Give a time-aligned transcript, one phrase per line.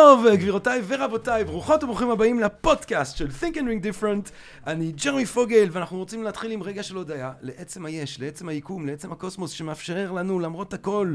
[0.00, 4.30] טוב, גבירותיי ורבותיי, ברוכות וברוכים הבאים לפודקאסט של Think and Ring Different.
[4.66, 9.12] אני ג'רמי פוגל, ואנחנו רוצים להתחיל עם רגע של הודיה לעצם היש, לעצם היקום, לעצם
[9.12, 11.14] הקוסמוס, שמאפשר לנו, למרות הכל,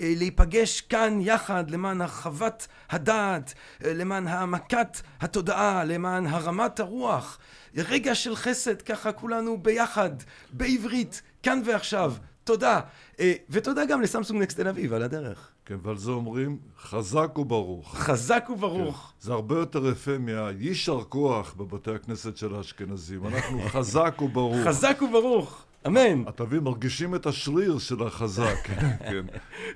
[0.00, 3.54] אה, להיפגש כאן יחד למען הרחבת הדעת,
[3.84, 7.38] אה, למען העמקת התודעה, למען הרמת הרוח.
[7.76, 10.10] רגע של חסד, ככה כולנו ביחד,
[10.52, 12.14] בעברית, כאן ועכשיו.
[12.44, 12.80] תודה.
[13.20, 15.50] אה, ותודה גם לסמסונג נקסט תל אביב על הדרך.
[15.64, 17.96] כן, ועל זה אומרים חזק וברוך.
[17.96, 19.12] חזק וברוך.
[19.18, 23.26] כן, זה הרבה יותר יפה מהיישר כוח בבתי הכנסת של האשכנזים.
[23.26, 24.56] אנחנו חזק וברוך.
[24.66, 25.64] חזק וברוך.
[25.86, 26.28] אמן.
[26.28, 28.56] אתה מבין, מרגישים את השריר של החזק,
[29.10, 29.26] כן.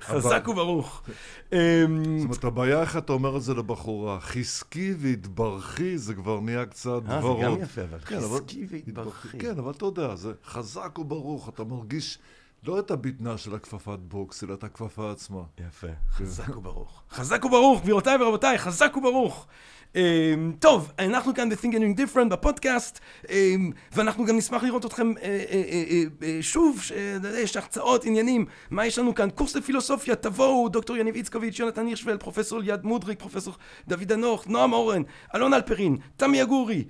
[0.01, 0.51] חזק אבל...
[0.51, 1.01] וברוך.
[1.53, 1.57] אמ,
[2.19, 7.03] זאת אומרת, הבעיה איך אתה אומר את זה לבחורה, חזקי והתברכי, זה כבר נהיה קצת
[7.03, 7.43] דברות.
[7.43, 9.39] אה, זה גם יפה, אבל כן, חזקי והתברכי.
[9.39, 12.19] כן, אבל אתה יודע, זה חזק וברוך, אתה מרגיש...
[12.67, 15.41] לא את הבטנה של הכפפת בוקס, אלא את הכפפה עצמה.
[15.67, 17.03] יפה, חזק וברוך.
[17.11, 19.47] חזק וברוך, גבירותיי ורבותיי, חזק וברוך.
[19.95, 22.99] אמ, טוב, אנחנו כאן ב-Think and Different בפודקאסט,
[23.29, 26.81] אמ, ואנחנו גם נשמח לראות אתכם אה, אה, אה, שוב,
[27.37, 29.29] יש הרצאות, עניינים, מה יש לנו כאן?
[29.29, 33.53] קורס לפילוסופיה, תבואו, דוקטור יניב איצקוביץ', יונתן הירשוול, פרופסור ליד מודריק, פרופסור
[33.87, 35.01] דוד אנוך, נועם אורן,
[35.35, 36.83] אלון אלפרין, תמי אגורי,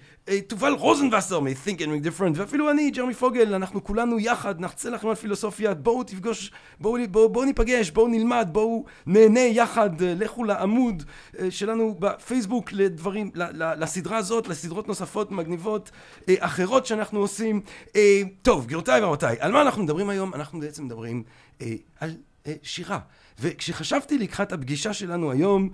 [0.48, 5.08] תובל רוזנבסר מ-Think and Doing Different, ואפילו אני, ג'רמי פוגל, אנחנו כולנו יחד נחצה לכם
[5.08, 11.04] על פילוסופיה, בואו תפגוש, בואו, בואו, בואו ניפגש, בואו נלמד, בואו נהנה יחד, לכו לעמוד
[11.50, 13.32] שלנו בפייסבוק, לדברים,
[13.78, 15.92] לסדרה הזאת, לסדרות נוספות מגניבות
[16.30, 17.62] אה, אחרות שאנחנו עושים.
[17.96, 20.34] אה, טוב, גבירותיי ורבותיי, על מה אנחנו מדברים היום?
[20.34, 21.24] אנחנו בעצם מדברים
[21.62, 22.16] אה, על
[22.64, 23.00] שירה.
[23.40, 25.70] וכשחשבתי לקראת הפגישה שלנו היום,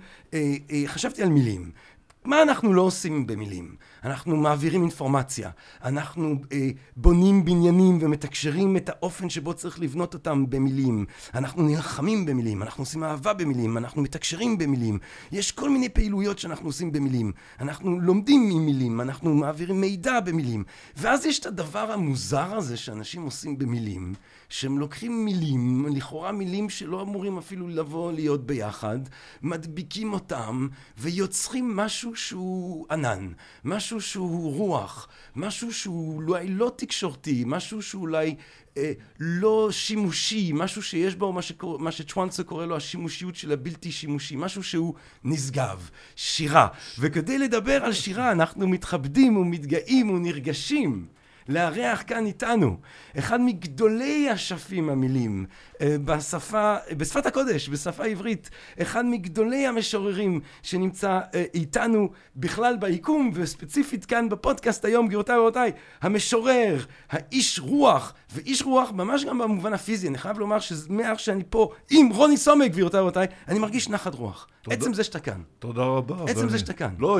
[0.86, 1.70] חשבתי על מילים.
[2.24, 3.76] מה אנחנו לא עושים במילים?
[4.04, 5.50] אנחנו מעבירים אינפורמציה,
[5.84, 12.62] אנחנו אה, בונים בניינים ומתקשרים את האופן שבו צריך לבנות אותם במילים, אנחנו נלחמים במילים,
[12.62, 14.98] אנחנו עושים אהבה במילים, אנחנו מתקשרים במילים,
[15.32, 20.64] יש כל מיני פעילויות שאנחנו עושים במילים, אנחנו לומדים ממילים, אנחנו מעבירים מידע במילים,
[20.96, 24.14] ואז יש את הדבר המוזר הזה שאנשים עושים במילים,
[24.48, 28.98] שהם לוקחים מילים, לכאורה מילים שלא אמורים אפילו לבוא להיות ביחד,
[29.42, 30.68] מדביקים אותם
[30.98, 33.32] ויוצרים משהו שהוא ענן,
[33.64, 38.34] משהו שהוא רוח, משהו שהוא אולי לא תקשורתי, משהו שאולי
[38.76, 41.78] אה, לא שימושי, משהו שיש בו מה, שקור...
[41.78, 44.94] מה שצ'ואנסה קורא לו השימושיות של הבלתי שימושי, משהו שהוא
[45.24, 46.68] נשגב, שירה.
[46.98, 51.06] וכדי לדבר על שירה אנחנו מתכבדים ומתגאים ונרגשים.
[51.48, 52.76] לארח כאן איתנו
[53.18, 55.46] אחד מגדולי השפים המילים
[55.80, 58.50] אה, בשפה, בשפת הקודש, בשפה עברית,
[58.82, 65.72] אחד מגדולי המשוררים שנמצא אה, איתנו בכלל ביקום וספציפית כאן בפודקאסט היום, גבירותיי ורבותיי,
[66.02, 71.70] המשורר, האיש רוח, ואיש רוח ממש גם במובן הפיזי, אני חייב לומר שמאז שאני פה
[71.90, 74.46] עם רוני סומק, גבירותיי ורבותיי, אני מרגיש נחת רוח.
[74.62, 75.42] תודה, עצם זה שאתה כאן.
[75.58, 76.14] תודה רבה.
[76.24, 76.94] עצם ואני, זה שאתה כאן.
[76.98, 77.18] לא,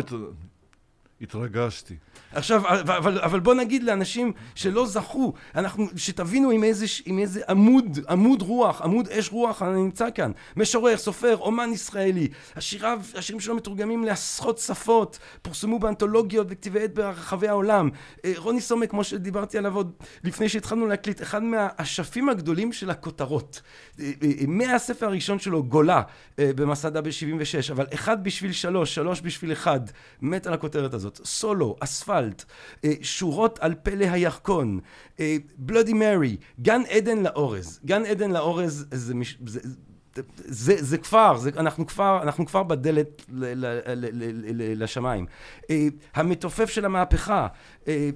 [1.22, 1.94] התרגשתי.
[2.32, 7.98] עכשיו, אבל, אבל בוא נגיד לאנשים שלא זכו, אנחנו, שתבינו עם איזה, עם איזה עמוד,
[8.08, 10.32] עמוד רוח, עמוד אש רוח אני נמצא כאן.
[10.56, 12.28] משורר, סופר, אומן ישראלי.
[12.56, 17.90] השיריו, השירים שלו מתורגמים לעשרות שפות, פורסמו באנתולוגיות וכתיבי עת ברחבי העולם.
[18.24, 19.92] אה, רוני סומק, כמו שדיברתי עליו עוד
[20.24, 23.60] לפני שהתחלנו להקליט, אחד מהאשפים הגדולים של הכותרות.
[24.00, 26.02] אה, אה, מהספר הראשון שלו, גולה,
[26.38, 29.80] במסעדה ב-76, אבל אחד בשביל שלוש, שלוש בשביל אחד,
[30.22, 31.11] מת על הכותרת הזאת.
[31.24, 32.44] סולו, אספלט.
[32.84, 34.80] אה, שורות על פלא הירקון,
[35.56, 37.80] בלודי מרי, גן עדן לאורז.
[37.84, 39.14] גן עדן לאורז זה,
[39.46, 39.60] זה,
[40.14, 44.82] זה, זה, זה כפר, זה, אנחנו, כבר, אנחנו כבר בדלת ל, ל, ל, ל, ל,
[44.82, 45.26] לשמיים.
[45.70, 47.46] אה, המתופף של המהפכה,
[47.88, 48.10] אה,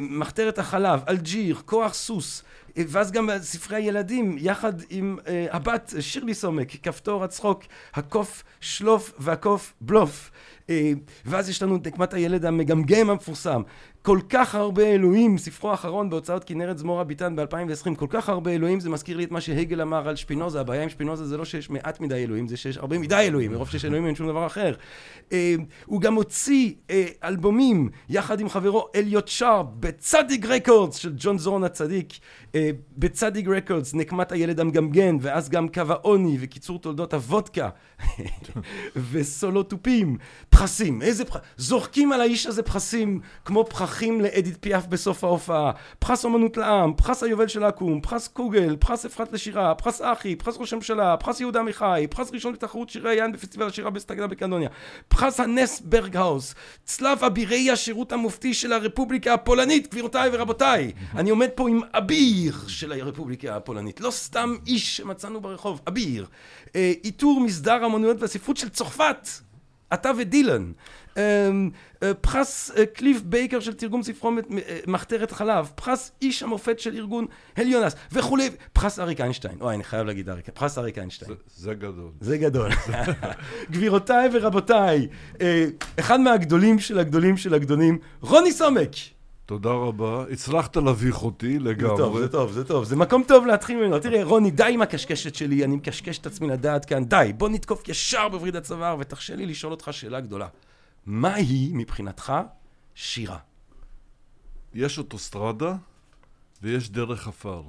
[0.00, 2.42] מחתרת החלב, אלג'יר, כוח סוס,
[2.76, 5.18] ואז גם ספרי הילדים, יחד עם
[5.50, 7.62] הבת שירלי סומק, כפתור הצחוק,
[7.94, 10.30] הקוף שלוף והקוף בלוף.
[10.70, 10.92] אה,
[11.26, 13.62] ואז יש לנו את נקמת הילד המגמגם המפורסם.
[14.02, 18.80] כל כך הרבה אלוהים, ספרו האחרון בהוצאות כנרת זמורה ביטן ב-2020, כל כך הרבה אלוהים,
[18.80, 21.70] זה מזכיר לי את מה שהגל אמר על שפינוזה, הבעיה עם שפינוזה זה לא שיש
[21.70, 24.74] מעט מדי אלוהים, זה שיש הרבה מדי אלוהים, מרוב שיש אלוהים אין שום דבר אחר.
[25.32, 25.54] אה,
[25.86, 31.64] הוא גם הוציא אה, אלבומים יחד עם חברו אליוט שרפ בצדיק רקורדס של ג'ון זורן
[31.64, 32.12] הצדיק,
[32.98, 37.68] ב Tzadik Records, נקמת הילד המגמגן, ואז גם קו העוני, וקיצור תולדות הוודקה,
[39.10, 40.16] וסולו תופים,
[40.58, 41.40] פרסים, איזה פרס...
[41.56, 47.22] זורקים על האיש הזה פרסים, כמו פרחים לאדית פיאף בסוף ההופעה, פרס אומנות לעם, פרס
[47.22, 51.60] היובל של אקו"ם, פרס קוגל, פרס אפרת לשירה, פרס אחי, פרס ראש הממשלה, פרס יהודה
[51.60, 54.68] עמיחי, פרס ראשון לתחרות שירי היין בפסטיבל השירה בסטרוגה במקדוניה,
[55.08, 61.68] פרס הנס ברגהאוס, צלב אבירי השירות המופתי של הרפובליקה הפולנית, גבירותיי ורבותיי, אני עומד פה
[61.68, 66.26] עם אביר של הרפובליקה הפולנית, לא סתם איש שמצאנו ברחוב, אביר,
[66.76, 69.28] אה, עיטור מסדר האמנויות והספרות של צרפת,
[69.94, 70.72] אתה ודילן,
[71.16, 71.70] אמ,
[72.02, 76.96] אה, פרס אה, קליף בקר של תרגום ספרו אה, מחתרת חלב, פרס איש המופת של
[76.96, 77.26] ארגון
[77.56, 81.30] הליונס וכולי, פרס אריק איינשטיין, אוי אני חייב להגיד אריק, פרס אריק איינשטיין.
[81.30, 82.10] זה, זה גדול.
[82.20, 82.70] זה גדול.
[83.72, 85.08] גבירותיי ורבותיי,
[85.98, 89.17] אחד מהגדולים של הגדולים של הגדולים, רוני סומק.
[89.48, 91.96] תודה רבה, הצלחת להביך אותי לגמרי.
[91.96, 93.98] זה טוב, זה טוב, זה טוב, זה מקום טוב להתחיל ממנו.
[93.98, 97.88] תראה, רוני, די עם הקשקשת שלי, אני מקשקש את עצמי לדעת כאן, די, בוא נתקוף
[97.88, 100.48] ישר בווריד הצוואר, ותרשה לי לשאול אותך שאלה גדולה.
[101.06, 102.32] מהי מבחינתך
[102.94, 103.38] שירה?
[104.74, 105.76] יש אוטוסטרדה
[106.62, 107.62] ויש דרך עפר.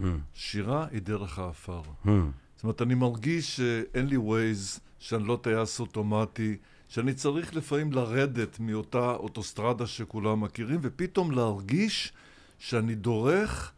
[0.00, 0.04] Mm.
[0.34, 1.82] שירה היא דרך העפר.
[2.06, 2.08] Mm.
[2.56, 6.56] זאת אומרת, אני מרגיש שאין לי ווייז, שאני לא טייס אוטומטי,
[6.90, 12.12] שאני צריך לפעמים לרדת מאותה אוטוסטרדה שכולם מכירים, ופתאום להרגיש
[12.58, 13.72] שאני דורך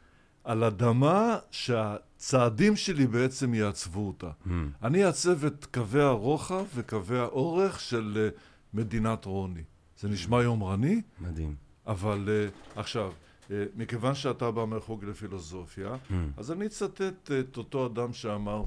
[0.44, 4.31] על אדמה שהצעדים שלי בעצם יעצבו אותה.
[4.47, 4.50] Mm.
[4.82, 8.38] אני אעצב את קווי הרוחב וקווי האורך של uh,
[8.75, 9.62] מדינת רוני.
[10.00, 11.03] זה נשמע יומרני?
[11.20, 11.55] מדהים.
[11.87, 12.31] אבל uh,
[12.79, 13.12] עכשיו,
[13.49, 16.12] uh, מכיוון שאתה בא מהחוג לפילוסופיה, mm.
[16.37, 18.64] אז אני אצטט את אותו אדם שאמר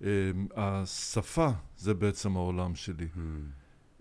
[0.00, 3.06] שהשפה uh, זה בעצם העולם שלי.
[3.16, 3.18] Mm.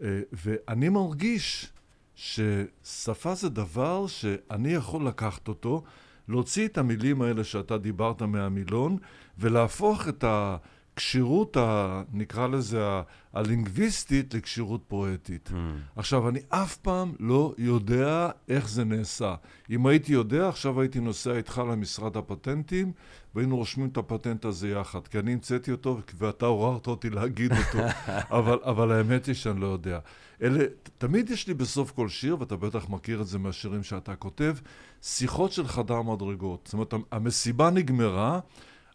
[0.04, 1.72] Uh, ואני מרגיש
[2.16, 5.84] ששפה זה דבר שאני יכול לקחת אותו,
[6.28, 8.98] להוציא את המילים האלה שאתה דיברת מהמילון,
[9.38, 10.58] ולהפוך את ה...
[10.96, 13.02] כשירות, ה, נקרא לזה, ה,
[13.34, 15.50] הלינגוויסטית לכשירות פואטית.
[15.54, 15.56] Mm.
[15.96, 19.36] עכשיו, אני אף פעם לא יודע איך זה נעשה.
[19.70, 22.92] אם הייתי יודע, עכשיו הייתי נוסע איתך למשרד הפטנטים,
[23.36, 27.88] והיינו רושמים את הפטנט הזה יחד, כי אני המצאתי אותו ואתה עוררת אותי להגיד אותו,
[28.38, 30.00] אבל, אבל האמת היא שאני לא יודע.
[30.42, 30.66] אלה,
[30.98, 34.56] תמיד יש לי בסוף כל שיר, ואתה בטח מכיר את זה מהשירים שאתה כותב,
[35.02, 36.62] שיחות של חדר מדרגות.
[36.66, 38.40] זאת אומרת, המסיבה נגמרה,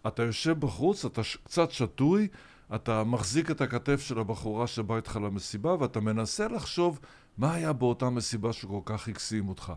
[0.09, 1.37] אתה יושב בחוץ, אתה ש...
[1.37, 2.29] קצת שתוי,
[2.75, 7.01] אתה מחזיק את הכתף של הבחורה שבאה איתך למסיבה, ואתה מנסה לחשוב
[7.39, 9.73] מה היה באותה מסיבה שכל כך הקסים אותך.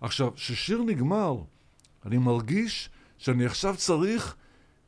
[0.00, 1.36] עכשיו, כששיר נגמר,
[2.06, 4.36] אני מרגיש שאני עכשיו צריך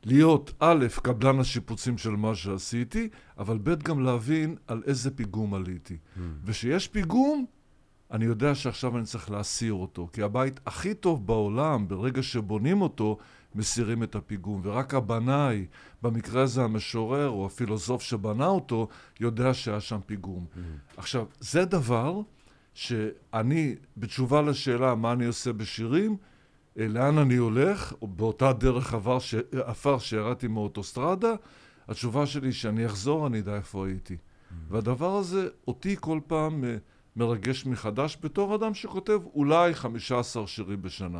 [0.03, 5.97] להיות, א', קבלן השיפוצים של מה שעשיתי, אבל ב', גם להבין על איזה פיגום עליתי.
[5.97, 6.19] Mm.
[6.45, 7.45] וכשיש פיגום,
[8.11, 13.17] אני יודע שעכשיו אני צריך להסיר אותו, כי הבית הכי טוב בעולם, ברגע שבונים אותו,
[13.55, 15.65] מסירים את הפיגום, ורק הבנאי,
[16.01, 18.87] במקרה הזה המשורר או הפילוסוף שבנה אותו,
[19.19, 20.45] יודע שהיה שם פיגום.
[20.45, 20.59] Mm-hmm.
[20.97, 22.21] עכשיו, זה דבר
[22.73, 26.17] שאני, בתשובה לשאלה מה אני עושה בשירים,
[26.79, 29.35] אה, לאן אני הולך, או באותה דרך עבר ש...
[29.65, 31.33] עפר שירדתי מאוטוסטרדה,
[31.87, 34.13] התשובה שלי שאני אחזור, אני אדע איפה הייתי.
[34.13, 34.53] Mm-hmm.
[34.69, 36.77] והדבר הזה אותי כל פעם אה,
[37.15, 41.19] מרגש מחדש בתור אדם שכותב אולי 15 שירים בשנה.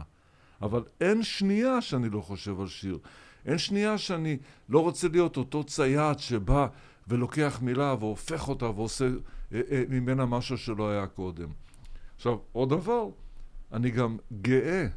[0.66, 3.00] אבל אין שנייה שאני לא חושב על שיר.
[3.46, 4.38] אין שנייה שאני
[4.70, 6.68] לא רוצה להיות אותו צייד שבא
[7.08, 11.50] ולוקח מילה והופך אותה ועושה אה, אה, ממנה משהו שלא היה קודם.
[12.16, 13.08] עכשיו, עוד דבר,
[13.74, 14.88] אני גם גאה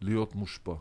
[0.00, 0.72] להיות מושפע.
[0.72, 0.80] זאת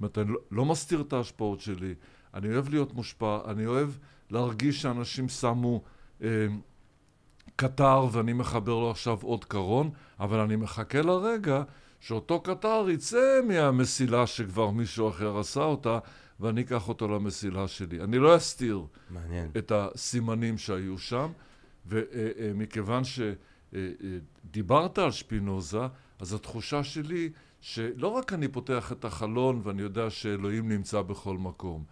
[0.00, 1.94] אומרת, אני לא, לא מסתיר את ההשפעות שלי,
[2.34, 3.90] אני אוהב להיות מושפע, אני אוהב
[4.30, 5.82] להרגיש שאנשים שמו
[6.22, 6.46] אה,
[7.56, 11.62] קטר ואני מחבר לו עכשיו עוד קרון, אבל אני מחכה לרגע
[12.06, 15.98] שאותו קטר יצא מהמסילה שכבר מישהו אחר עשה אותה,
[16.40, 18.00] ואני אקח אותו למסילה שלי.
[18.00, 19.50] אני לא אסתיר מעניין.
[19.58, 21.32] את הסימנים שהיו שם,
[21.86, 23.02] ומכיוון
[23.74, 25.86] שדיברת על שפינוזה,
[26.18, 27.30] אז התחושה שלי
[27.60, 31.84] שלא רק אני פותח את החלון ואני יודע שאלוהים נמצא בכל מקום,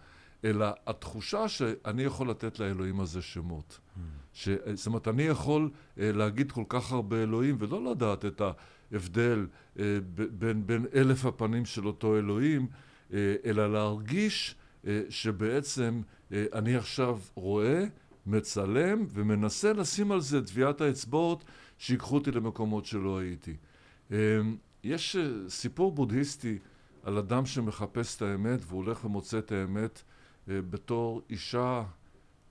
[0.45, 3.79] אלא התחושה שאני יכול לתת לאלוהים הזה שמות.
[3.79, 3.99] Mm.
[4.33, 8.63] ש, זאת אומרת, אני יכול uh, להגיד כל כך הרבה אלוהים ולא לדעת את ההבדל
[8.93, 9.79] uh,
[10.31, 12.67] בין, בין אלף הפנים של אותו אלוהים,
[13.09, 13.13] uh,
[13.45, 17.85] אלא להרגיש uh, שבעצם uh, אני עכשיו רואה,
[18.25, 21.43] מצלם ומנסה לשים על זה טביעת האצבעות
[21.77, 23.55] שיקחו אותי למקומות שלא הייתי.
[24.09, 24.13] Uh,
[24.83, 26.57] יש uh, סיפור בודהיסטי
[27.03, 31.83] על אדם שמחפש את האמת והוא הולך ומוצא את האמת uh, בתור אישה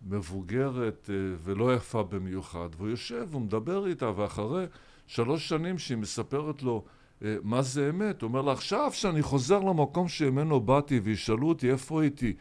[0.07, 4.67] מבוגרת אה, ולא יפה במיוחד, והוא יושב ומדבר איתה, ואחרי
[5.15, 6.85] שלוש שנים שהיא מספרת לו
[7.25, 8.23] אה, מה זה אמת?
[8.23, 12.35] הוא אומר לה, עכשיו שאני חוזר למקום שממנו באתי וישאלו אותי איפה הייתי,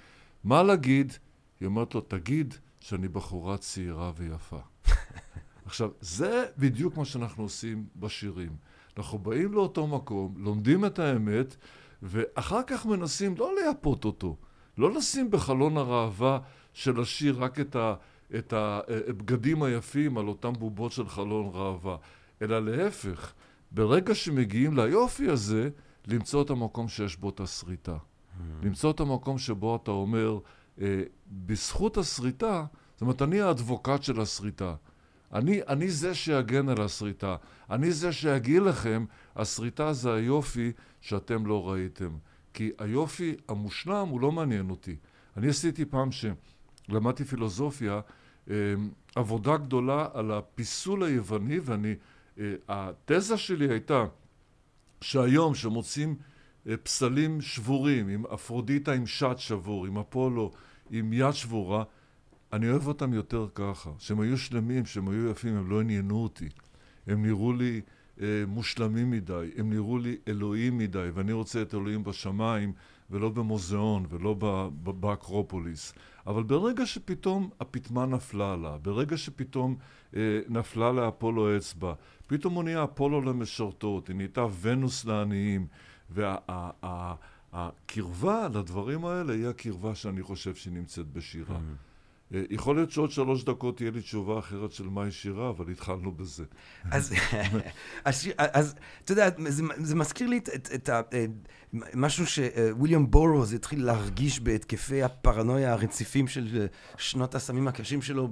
[0.43, 1.13] מה להגיד?
[1.59, 4.59] היא אומרת לו, תגיד שאני בחורה צעירה ויפה.
[5.65, 8.55] עכשיו, זה בדיוק מה שאנחנו עושים בשירים.
[8.97, 11.55] אנחנו באים לאותו מקום, לומדים את האמת,
[12.01, 14.37] ואחר כך מנסים לא לייפות אותו,
[14.77, 16.39] לא לשים בחלון הראווה
[16.73, 17.93] של השיר רק את, ה,
[18.35, 21.97] את הבגדים היפים על אותם בובות של חלון ראווה,
[22.41, 23.33] אלא להפך,
[23.71, 25.69] ברגע שמגיעים ליופי הזה,
[26.07, 27.95] למצוא את המקום שיש בו את השריטה.
[27.95, 28.65] Mm.
[28.65, 30.39] למצוא את המקום שבו אתה אומר,
[30.81, 34.75] אה, בזכות השריטה, זאת אומרת, אני האדבוקט של השריטה.
[35.33, 37.35] אני, אני זה שיגן על השריטה.
[37.69, 39.05] אני זה שיגיד לכם,
[39.35, 40.71] השריטה זה היופי
[41.01, 42.17] שאתם לא ראיתם.
[42.53, 44.95] כי היופי המושלם הוא לא מעניין אותי.
[45.37, 48.01] אני עשיתי פעם שלמדתי פילוסופיה,
[48.49, 48.55] אה,
[49.15, 51.95] עבודה גדולה על הפיסול היווני, ואני,
[52.67, 54.05] התזה שלי הייתה
[55.01, 56.15] שהיום שמוצאים
[56.67, 60.51] אה, פסלים שבורים, עם אפרודיטה עם שד שבור, עם אפולו,
[60.91, 61.83] עם יד שבורה,
[62.53, 66.49] אני אוהב אותם יותר ככה, שהם היו שלמים, שהם היו יפים, הם לא עניינו אותי.
[67.07, 67.81] הם נראו לי
[68.21, 72.73] אה, מושלמים מדי, הם נראו לי אלוהים מדי, ואני רוצה את אלוהים בשמיים,
[73.11, 74.33] ולא במוזיאון, ולא
[74.83, 75.93] באקרופוליס.
[76.27, 79.75] אבל ברגע שפתאום הפטמה נפלה לה, ברגע שפתאום
[80.15, 81.93] אה, נפלה לאפולו אצבע,
[82.27, 85.67] פתאום הוא נהיה אפולו למשרתות, היא נהייתה ונוס לעניים,
[87.53, 91.55] והקרבה לדברים האלה היא הקרבה שאני חושב שהיא נמצאת בשירה.
[91.55, 91.90] Mm-hmm.
[92.49, 96.43] יכול להיות שעוד שלוש דקות תהיה לי תשובה אחרת של מהי שירה, אבל התחלנו בזה.
[96.91, 97.13] אז,
[98.05, 101.01] אז, אז אתה יודע, זה, זה מזכיר לי את, את, את ה...
[101.13, 101.25] אה,
[101.93, 106.65] משהו שוויליאם בורוז התחיל להרגיש בהתקפי הפרנויה הרציפים של אה,
[106.97, 108.29] שנות הסמים הקשים שלו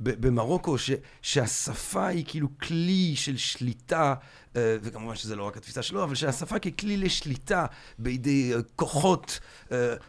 [0.00, 0.90] במרוקו, ש,
[1.22, 4.14] שהשפה היא כאילו כלי של שליטה,
[4.54, 7.66] וכמובן שזה לא רק התפיסה שלו, אבל שהשפה ככלי לשליטה
[7.98, 9.40] בידי אה, כוחות,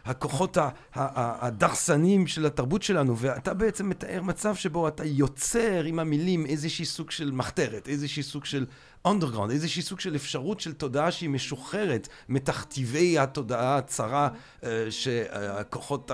[0.04, 0.58] הכוחות
[0.94, 7.10] הדרסניים של התרבות שלנו, ואתה בעצם מתאר מצב שבו אתה יוצר עם המילים איזשהי סוג
[7.10, 8.66] של מחתרת, איזשהי סוג של
[9.04, 14.28] אונדרגראונד, איזשהי סוג של אפשרות של תודעה שהיא משוחררת מתכתיבי התודעה הצרה
[14.64, 16.10] אה, שהכוחות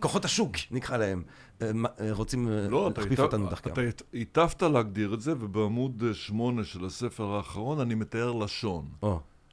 [0.00, 1.45] כוחות השוק, נקרא להם, אה, אה,
[2.10, 3.70] רוצים לא, להכפיף אותנו דרכם.
[3.70, 3.80] אתה
[4.12, 8.88] היטבת להגדיר את זה, ובעמוד שמונה של הספר האחרון אני מתאר לשון.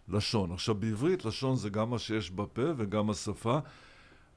[0.08, 0.52] לשון.
[0.52, 3.60] עכשיו, בעברית לשון זה גם מה שיש בפה וגם השפה.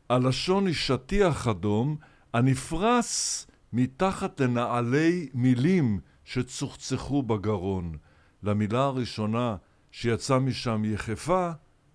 [0.09, 1.97] הלשון היא שטיח אדום
[2.33, 7.97] הנפרס מתחת לנעלי מילים שצוחצחו בגרון.
[8.43, 9.57] למילה הראשונה
[9.91, 11.51] שיצאה משם יחפה,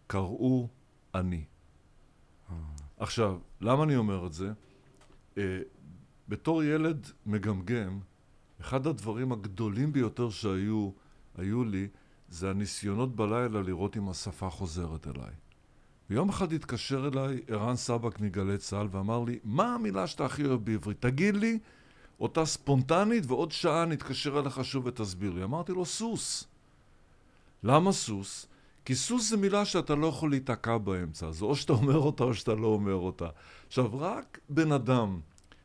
[0.07, 0.67] קראו
[1.15, 1.43] אני.
[2.97, 4.51] עכשיו, למה אני אומר את זה?
[5.35, 5.39] Uh,
[6.27, 7.99] בתור ילד מגמגם,
[8.61, 10.89] אחד הדברים הגדולים ביותר שהיו,
[11.37, 11.87] היו לי,
[12.29, 15.33] זה הניסיונות בלילה לראות אם השפה חוזרת אליי.
[16.09, 20.65] ויום אחד התקשר אליי ערן סבק מגלי צה"ל ואמר לי, מה המילה שאתה הכי אוהב
[20.65, 21.01] בעברית?
[21.01, 21.59] תגיד לי,
[22.19, 25.43] אותה ספונטנית, ועוד שעה נתקשר אליך שוב ותסביר לי.
[25.43, 26.47] אמרתי לו, סוס.
[27.63, 28.47] למה סוס?
[28.85, 32.33] כי סוס זה מילה שאתה לא יכול להיתקע באמצע, אז או שאתה אומר אותה או
[32.33, 33.27] שאתה לא אומר אותה.
[33.67, 35.19] עכשיו, רק בן אדם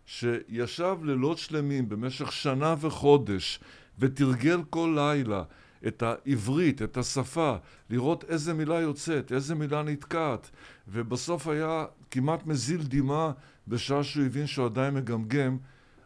[0.06, 3.60] שישב לילות שלמים במשך שנה וחודש
[3.98, 5.42] ותרגל כל לילה
[5.86, 7.56] את העברית, את השפה,
[7.90, 10.50] לראות איזה מילה יוצאת, איזה מילה נתקעת,
[10.88, 13.32] ובסוף היה כמעט מזיל דמעה
[13.68, 15.58] בשעה שהוא הבין שהוא עדיין מגמגם,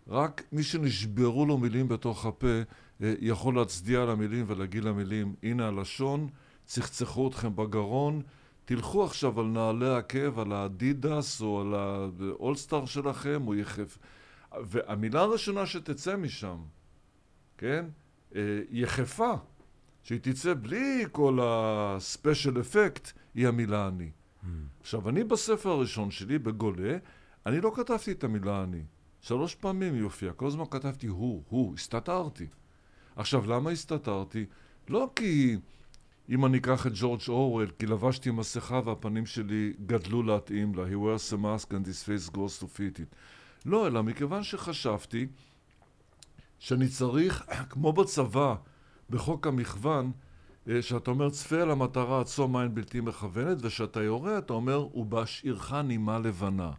[0.08, 2.46] רק מי שנשברו לו מילים בתוך הפה
[3.02, 6.28] אה, יכול להצדיע למילים ולהגיד למילים, הנה הלשון,
[6.70, 8.22] צחצחו אתכם בגרון,
[8.64, 13.98] תלכו עכשיו על נעלי עקב, על האדידס או על האולסטאר שלכם, או יחף...
[14.52, 16.58] והמילה הראשונה שתצא משם,
[17.58, 17.84] כן?
[18.34, 19.34] אה, יחפה,
[20.02, 24.10] שהיא תצא בלי כל הספיישל אפקט, היא המילה אני.
[24.10, 24.46] Mm.
[24.80, 26.96] עכשיו, אני בספר הראשון שלי, בגולה,
[27.46, 28.82] אני לא כתבתי את המילה אני.
[29.20, 32.46] שלוש פעמים היא הופיעה, כל הזמן כתבתי הוא, הוא, הסתתרתי.
[33.16, 34.46] עכשיו, למה הסתתרתי?
[34.88, 35.56] לא כי
[36.28, 40.94] אם אני אקח את ג'ורג' אורוול, כי לבשתי מסכה והפנים שלי גדלו להתאים לה, he
[40.94, 43.14] wears a mask and his face goes to fit it.
[43.66, 45.26] לא, אלא מכיוון שחשבתי
[46.58, 48.54] שאני צריך, כמו בצבא,
[49.10, 50.12] בחוק המכוון,
[50.68, 55.72] אה, שאתה אומר צפה על המטרה עצום עין בלתי מכוונת, וכשאתה יורה אתה אומר ובהשאירך
[55.72, 56.72] נימה לבנה.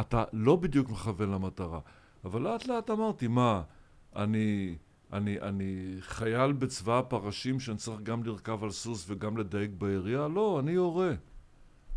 [0.00, 1.80] אתה לא בדיוק מכוון למטרה.
[2.24, 3.62] אבל לאט לאט אמרתי, מה,
[4.16, 4.76] אני,
[5.12, 10.28] אני, אני חייל בצבא הפרשים שאני צריך גם לרכב על סוס וגם לדייק בעירייה?
[10.28, 11.12] לא, אני יורה.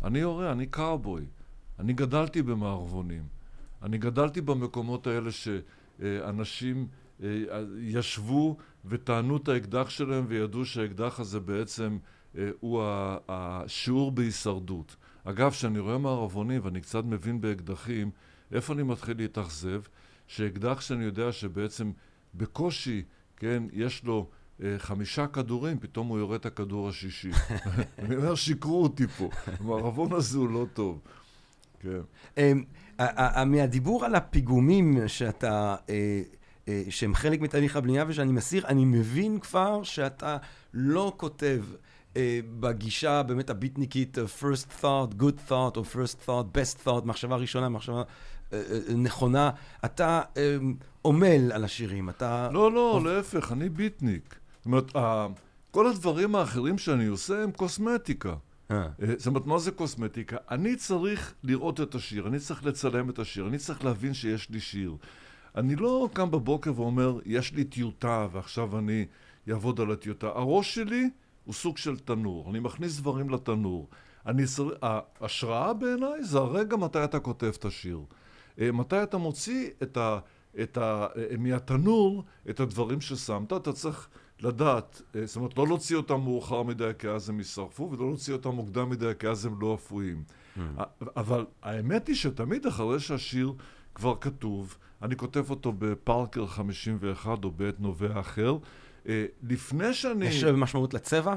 [0.04, 1.24] אני יורה, אני קאובוי.
[1.78, 3.22] אני גדלתי במערבונים.
[3.82, 6.86] אני גדלתי במקומות האלה שאנשים
[7.22, 7.28] אה,
[7.78, 11.98] ישבו וטענו את האקדח שלהם וידעו שהאקדח הזה בעצם
[12.38, 12.82] אה, הוא
[13.28, 14.96] השיעור בהישרדות.
[15.24, 18.10] אגב, כשאני רואה מערבונים ואני קצת מבין באקדחים,
[18.52, 19.82] איפה אני מתחיל להתאכזב?
[20.26, 21.92] שאקדח שאני יודע שבעצם
[22.34, 23.02] בקושי,
[23.36, 24.26] כן, יש לו
[24.62, 27.30] אה, חמישה כדורים, פתאום הוא יורה את הכדור השישי.
[27.98, 29.28] אני אומר, שיקרו אותי פה.
[29.46, 31.00] המערבון הזה הוא לא טוב.
[31.80, 32.00] כן.
[32.38, 32.64] אמ,
[33.46, 36.22] מהדיבור על הפיגומים שאתה, אה,
[36.68, 40.36] אה, שהם חלק מתהליך הבנייה ושאני מסיר, אני מבין כבר שאתה
[40.74, 41.64] לא כותב
[42.60, 48.02] בגישה באמת הביטניקית first thought, good thought, או first thought, best thought, מחשבה ראשונה, מחשבה
[48.96, 49.50] נכונה.
[49.84, 50.22] אתה
[51.04, 52.48] עמל על השירים, אתה...
[52.52, 54.38] לא, לא, להפך, אני ביטניק.
[54.56, 54.92] זאת אומרת,
[55.70, 58.34] כל הדברים האחרים שאני עושה הם קוסמטיקה.
[58.70, 58.76] אה.
[58.76, 60.36] אה, זאת אומרת, מה זה קוסמטיקה?
[60.50, 64.60] אני צריך לראות את השיר, אני צריך לצלם את השיר, אני צריך להבין שיש לי
[64.60, 64.96] שיר.
[65.56, 69.06] אני לא קם בבוקר ואומר, יש לי טיוטה ועכשיו אני
[69.50, 70.26] אעבוד על הטיוטה.
[70.26, 71.10] הראש שלי
[71.44, 73.88] הוא סוג של תנור, אני מכניס דברים לתנור.
[74.26, 74.68] אני צר...
[74.82, 78.00] ההשראה בעיניי זה הרגע מתי אתה כותב את השיר.
[78.60, 80.18] אה, מתי אתה מוציא את ה...
[80.62, 81.06] את ה...
[81.38, 84.08] מהתנור את הדברים ששמת, אתה צריך
[84.40, 88.32] לדעת, אה, זאת אומרת, לא להוציא אותם מאוחר מדי כי אז הם יישרפו, ולא להוציא
[88.32, 90.22] אותם מוקדם מדי כי אז הם לא אפויים.
[90.56, 90.60] Mm.
[91.16, 93.52] אבל האמת היא שתמיד אחרי שהשיר
[93.94, 98.56] כבר כתוב, אני כותב אותו בפארקר 51 או בעת נובע אחר,
[99.08, 100.26] אה, לפני שאני...
[100.26, 101.34] יש משמעות לצבע?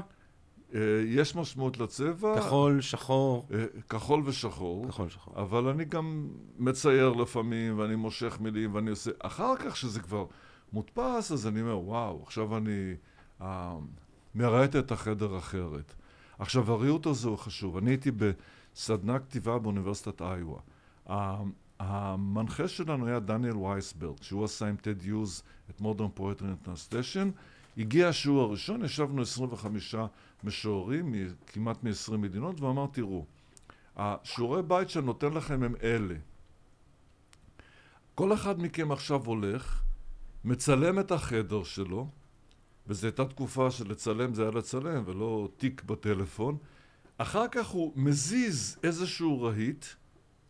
[0.74, 2.40] אה, יש משמעות לצבע.
[2.40, 3.48] כחול, שחור.
[3.88, 4.88] כחול ושחור.
[4.88, 5.34] כחול ושחור.
[5.36, 9.10] אבל אני גם מצייר לפעמים, ואני מושך מילים, ואני עושה...
[9.18, 10.26] אחר כך, שזה כבר
[10.72, 12.94] מודפס, אז אני אומר, וואו, עכשיו אני
[13.40, 13.76] אה,
[14.34, 15.94] מרהט את החדר אחרת.
[16.38, 17.76] עכשיו, הריהוט הזה הוא חשוב.
[17.76, 20.60] אני הייתי בסדנה כתיבה באוניברסיטת איואה.
[21.78, 27.30] המנחה שלנו היה דניאל וייסבורט, שהוא עשה עם טד יוז את Modern Poetry in Translation.
[27.78, 29.94] הגיע השיעור הראשון, ישבנו 25
[30.44, 31.14] משוררים
[31.46, 33.26] כמעט מ-20 מדינות, ואמר, תראו,
[33.96, 36.14] השיעורי בית שאני נותן לכם הם אלה.
[38.14, 39.82] כל אחד מכם עכשיו הולך
[40.44, 42.08] מצלם את החדר שלו,
[42.86, 46.56] וזו הייתה תקופה שלצלם זה היה לצלם ולא תיק בטלפון,
[47.18, 49.84] אחר כך הוא מזיז איזשהו רהיט,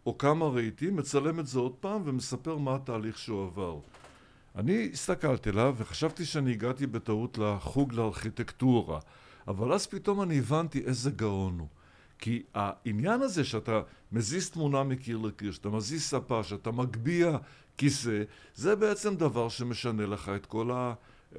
[0.07, 3.81] או כמה רהיטים, מצלם את זה עוד פעם ומספר מה התהליך שהוא עבר.
[4.57, 9.00] אני הסתכלתי עליו וחשבתי שאני הגעתי בטעות לחוג לארכיטקטורה,
[9.49, 11.69] אבל אז פתאום אני הבנתי איזה גאון הוא.
[12.19, 13.81] כי העניין הזה שאתה
[14.13, 17.39] מזיז תמונה מקיר לקיר, שאתה מזיז ספה, שאתה מגביה
[17.76, 18.23] כיסא,
[18.55, 20.95] זה בעצם דבר שמשנה לך את כל ה...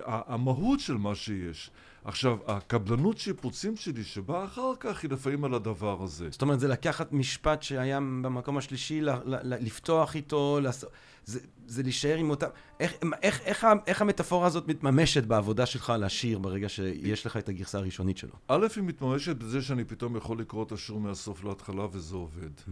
[0.06, 1.72] המהות של מה שיש.
[2.06, 6.28] עכשיו, הקבלנות שיפוצים שלי שבאה אחר כך היא לפעמים על הדבר הזה.
[6.32, 9.02] זאת אומרת, זה לקחת משפט שהיה במקום השלישי,
[9.44, 10.92] לפתוח איתו, לעשות...
[11.26, 12.48] זה, זה להישאר עם אותם...
[12.80, 17.78] איך, איך, איך, איך המטאפורה הזאת מתממשת בעבודה שלך לשיר ברגע שיש לך את הגרסה
[17.78, 18.34] הראשונית שלו?
[18.48, 22.52] א', היא מתממשת בזה שאני פתאום יכול לקרוא את השיר מהסוף להתחלה וזה עובד.
[22.66, 22.72] Hmm.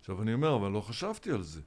[0.00, 1.60] עכשיו, אני אומר, אבל לא חשבתי על זה.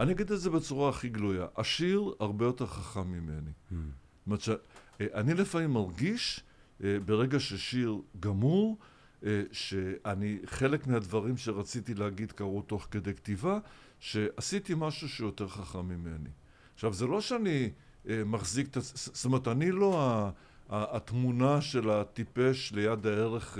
[0.00, 1.46] אני אגיד את זה בצורה הכי גלויה.
[1.56, 3.50] השיר הרבה יותר חכם ממני.
[3.50, 3.74] Mm.
[3.74, 6.40] זאת אומרת שאני לפעמים מרגיש,
[6.84, 8.78] אה, ברגע ששיר גמור,
[9.24, 13.58] אה, שאני, חלק מהדברים שרציתי להגיד קרו תוך כדי כתיבה,
[14.02, 16.28] שעשיתי משהו שיותר חכם ממני.
[16.74, 17.70] עכשיו, זה לא שאני
[18.08, 18.76] אה, מחזיק את...
[18.80, 20.28] זאת אומרת, אני לא
[20.68, 23.58] התמונה של הטיפש ליד הערך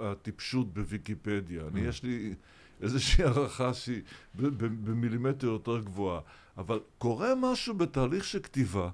[0.00, 1.62] הטיפשות בוויקיפדיה.
[1.72, 2.34] אני, יש לי...
[2.82, 4.02] איזושהי הערכה שהיא
[4.34, 6.20] במילימטר יותר גבוהה.
[6.58, 8.90] אבל קורה משהו בתהליך של כתיבה,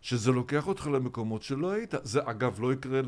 [0.00, 1.94] שזה לוקח אותך למקומות שלא היית.
[2.02, 3.00] זה אגב לא יקרה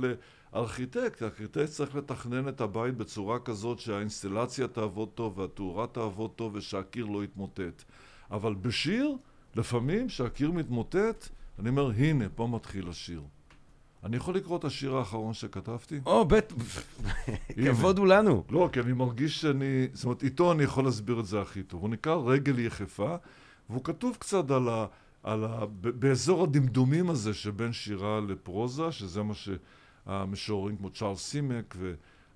[0.54, 7.06] לארכיטקט, הארכיטקט צריך לתכנן את הבית בצורה כזאת שהאינסטלציה תעבוד טוב והתאורה תעבוד טוב ושהקיר
[7.06, 7.82] לא יתמוטט.
[8.30, 9.16] אבל בשיר,
[9.56, 13.22] לפעמים כשהקיר מתמוטט, אני אומר, הנה, פה מתחיל השיר.
[14.04, 16.00] אני יכול לקרוא את השיר האחרון שכתבתי?
[16.06, 16.56] או, בטח,
[17.66, 18.44] כבוד הוא לנו.
[18.50, 21.82] לא, כי אני מרגיש שאני, זאת אומרת, איתו אני יכול להסביר את זה הכי טוב.
[21.82, 23.16] הוא נקרא רגל יחפה,
[23.70, 24.86] והוא כתוב קצת על ה...
[25.22, 25.66] על ה...
[25.80, 29.34] באזור הדמדומים הזה שבין שירה לפרוזה, שזה מה
[30.06, 31.76] שהמשוררים כמו צ'ארל סימק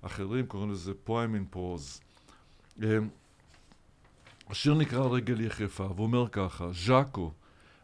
[0.03, 2.01] ואחרים קוראים לזה פואם אין פרוז.
[4.49, 7.31] השיר נקרא רגל יחפה, והוא אומר ככה, ז'אקו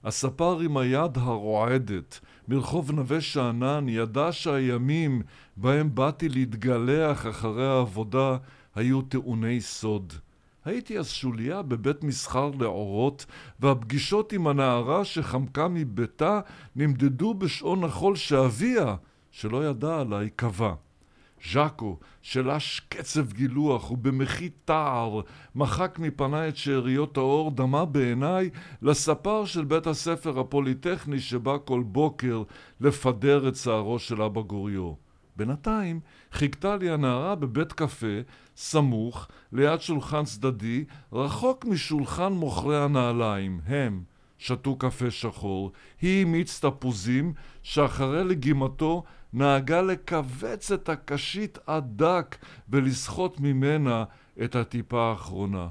[0.03, 5.21] הספר עם היד הרועדת, מרחוב נווה שאנן, ידע שהימים
[5.57, 8.37] בהם באתי להתגלח אחרי העבודה
[8.75, 10.13] היו טעוני סוד.
[10.65, 13.25] הייתי אז שוליה בבית מסחר לאורות,
[13.59, 16.39] והפגישות עם הנערה שחמקה מביתה
[16.75, 18.95] נמדדו בשעון החול שאביה,
[19.33, 20.73] שלא ידע עליי, קבע.
[21.51, 25.21] ז'אקו, שלש קצב גילוח ובמחי תער,
[25.55, 28.49] מחק מפניי את שאריות האור, דמה בעיניי
[28.81, 32.43] לספר של בית הספר הפוליטכני שבא כל בוקר
[32.81, 34.93] לפדר את שערו של אבא גוריו.
[35.35, 35.99] בינתיים
[36.31, 38.17] חיכתה לי הנערה בבית קפה,
[38.55, 43.59] סמוך, ליד שולחן צדדי, רחוק משולחן מוכרי הנעליים.
[43.65, 44.03] הם
[44.37, 52.35] שתו קפה שחור, היא מיץ תפוזים, שאחרי לגימתו נהגה לכווץ את הקשית עד דק
[52.69, 54.03] ולסחוט ממנה
[54.43, 55.67] את הטיפה האחרונה.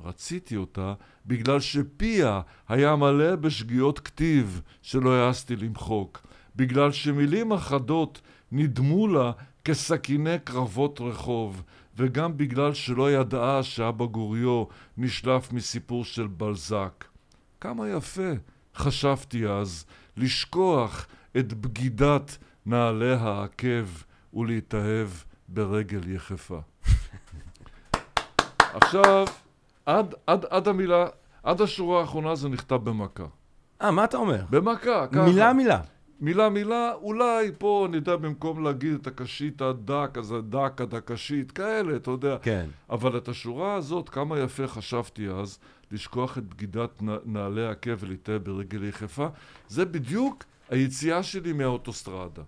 [0.00, 0.94] רציתי אותה
[1.26, 8.20] בגלל שפיה היה מלא בשגיאות כתיב שלא העזתי למחוק, בגלל שמילים אחדות
[8.52, 9.32] נדמו לה
[9.64, 11.62] כסכיני קרבות רחוב,
[11.96, 14.64] וגם בגלל שלא ידעה שאבא גוריו
[14.96, 17.04] נשלף מסיפור של בלזק.
[17.60, 18.30] כמה יפה,
[18.74, 21.06] חשבתי אז, לשכוח
[21.36, 23.86] את בגידת נעלי העקב
[24.34, 25.08] ולהתאהב
[25.48, 26.58] ברגל יחפה.
[28.58, 29.26] עכשיו,
[29.86, 31.06] עד, עד, עד המילה,
[31.42, 33.24] עד השורה האחרונה זה נכתב במכה.
[33.82, 34.44] אה, מה אתה אומר?
[34.50, 35.24] במכה, ככה.
[35.24, 35.80] מילה מילה.
[36.20, 41.52] מילה מילה, אולי פה אני יודע במקום להגיד את הקשית הדק, אז הדק עד הקשית,
[41.52, 42.36] כאלה, אתה יודע.
[42.42, 42.66] כן.
[42.90, 45.58] אבל את השורה הזאת, כמה יפה חשבתי אז,
[45.90, 49.26] לשכוח את בגידת נעלי עקב ולהתאהב ברגל יחפה,
[49.68, 52.42] זה בדיוק היציאה שלי מהאוטוסטרדה.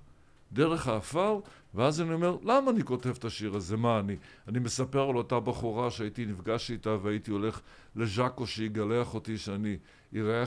[0.52, 1.40] דרך האפר,
[1.74, 3.76] ואז אני אומר, למה אני כותב את השיר הזה?
[3.76, 4.16] מה אני?
[4.48, 7.60] אני מספר על אותה בחורה שהייתי נפגש איתה והייתי הולך
[7.96, 9.76] לז'אקו שיגלח אותי שאני
[10.16, 10.42] אראה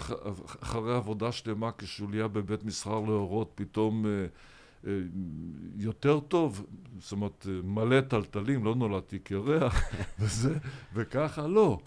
[0.61, 4.25] אחרי עבודה שלמה כשוליה בבית מסחר להורות, פתאום אה,
[4.87, 4.99] אה,
[5.77, 6.65] יותר טוב,
[6.99, 9.83] זאת אומרת, אה, מלא טלטלים, לא נולדתי קרח,
[10.19, 10.57] וזה,
[10.93, 11.79] וככה לא.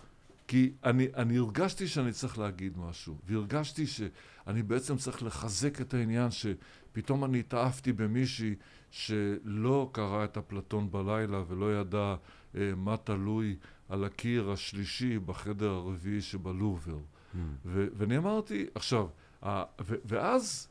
[0.48, 3.86] כי אני, אני הרגשתי שאני צריך להגיד משהו, והרגשתי
[4.46, 8.54] שאני בעצם צריך לחזק את העניין שפתאום אני התאהבתי במישהי
[8.90, 12.14] שלא קרא את אפלטון בלילה ולא ידע
[12.54, 13.56] אה, מה תלוי
[13.88, 16.98] על הקיר השלישי בחדר הרביעי שבלובר.
[16.98, 17.38] Mm.
[17.64, 19.06] ו- ואני אמרתי, עכשיו,
[19.42, 20.68] ה- ו- ואז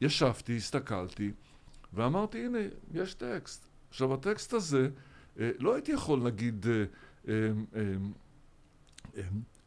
[0.00, 1.32] ישבתי, הסתכלתי,
[1.92, 2.58] ואמרתי, הנה,
[2.94, 3.66] יש טקסט.
[3.90, 4.88] עכשיו, הטקסט הזה,
[5.40, 6.72] אה, לא הייתי יכול, נגיד, אה,
[7.28, 7.82] אה, אה,
[9.16, 9.22] אה,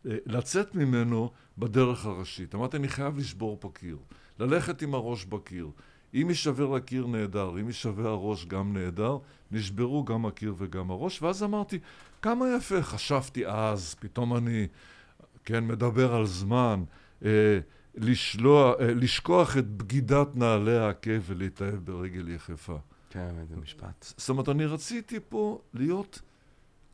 [0.06, 2.56] לצאת ממנו בדרך הראשית.
[2.56, 3.98] אמרתי, אני חייב לשבור פה קיר,
[4.40, 5.70] ללכת עם הראש בקיר.
[6.14, 9.18] אם יישבר הקיר נהדר, אם יישבר הראש גם נהדר,
[9.52, 11.80] נשברו גם הקיר וגם הראש, ואז אמרתי,
[12.22, 14.68] כמה יפה, חשבתי אז, פתאום אני,
[15.46, 16.84] כן, מדבר על זמן,
[17.26, 17.60] אה,
[17.96, 22.78] לשלוע, אה, לשכוח את בגידת נעלי העקב ולהתאהב ברגל יחפה.
[23.10, 24.14] כן, איזה משפט.
[24.18, 26.22] זאת אומרת, אני רציתי פה להיות,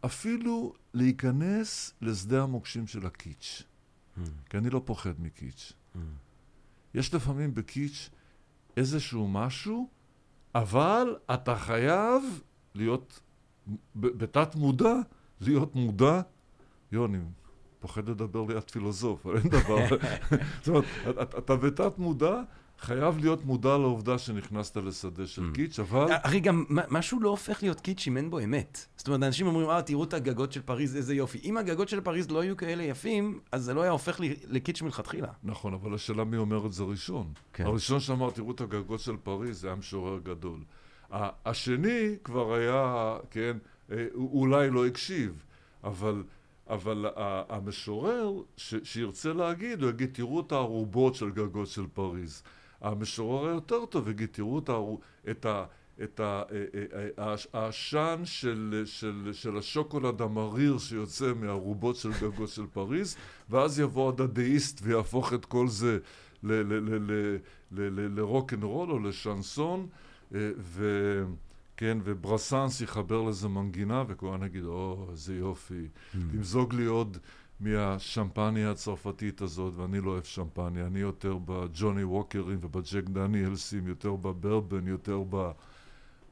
[0.08, 3.63] אפילו להיכנס לשדה המוקשים של הקיץ'.
[3.63, 4.22] Mm.
[4.50, 5.74] כי אני לא פוחד מקיץ'.
[5.96, 6.00] Mm.
[6.93, 8.10] יש לפעמים בקיץ'
[8.78, 9.89] איזשהו משהו,
[10.56, 12.24] אבל אתה חייב
[12.76, 13.20] להיות,
[13.96, 14.93] בתת מודע,
[15.41, 16.22] להיות מודע.
[16.91, 17.20] יוני,
[17.80, 19.78] פוחד לדבר ליד פילוסוף, אבל אין דבר.
[20.63, 22.41] זאת אומרת, אתה בתת מודע,
[22.79, 25.55] חייב להיות מודע לעובדה שנכנסת לשדה של mm.
[25.55, 26.05] קיץ', אבל...
[26.21, 28.85] אחי, גם משהו לא הופך להיות קיץ' אם אין בו אמת.
[28.97, 31.39] זאת אומרת, אנשים אומרים, אה, תראו את הגגות של פריז, איזה יופי.
[31.43, 35.27] אם הגגות של פריז לא היו כאלה יפים, אז זה לא היה הופך לקיץ' מלכתחילה.
[35.43, 37.33] נכון, אבל השאלה מי אומר את זה ראשון.
[37.53, 37.65] כן.
[37.65, 40.59] הראשון שאמר, תראו את הגגות של פריז, זה היה משורר גדול.
[41.11, 43.57] השני כבר היה, כן,
[43.91, 45.43] אה, אולי לא הקשיב,
[45.83, 46.23] אבל...
[46.69, 47.05] אבל
[47.49, 52.43] המשורר ש- שירצה להגיד, הוא יגיד, תראו את הערובות של גגות של פריז.
[52.81, 54.57] המשורר היותר טוב יגיד, תראו
[55.29, 55.65] את, ה...
[56.03, 62.65] את אה, אה, אה, העשן של, של, של השוקולד המריר שיוצא מהרובות של גגות של
[62.73, 63.15] פריז,
[63.49, 65.99] ואז יבוא הדדאיסט ויהפוך את כל זה
[67.71, 69.87] לרוק אנד רול או לשנסון,
[70.57, 71.23] ו...
[71.77, 76.17] כן, וברסנס יחבר לזה מנגינה, וכהן יגיד, או, איזה יופי, mm.
[76.31, 77.17] תמזוג לי עוד
[77.60, 84.88] מהשמפניה הצרפתית הזאת, ואני לא אוהב שמפניה, אני יותר בג'וני ווקרים ובג'ק דניאלסים, יותר בבורבון,
[84.88, 85.52] יותר ב...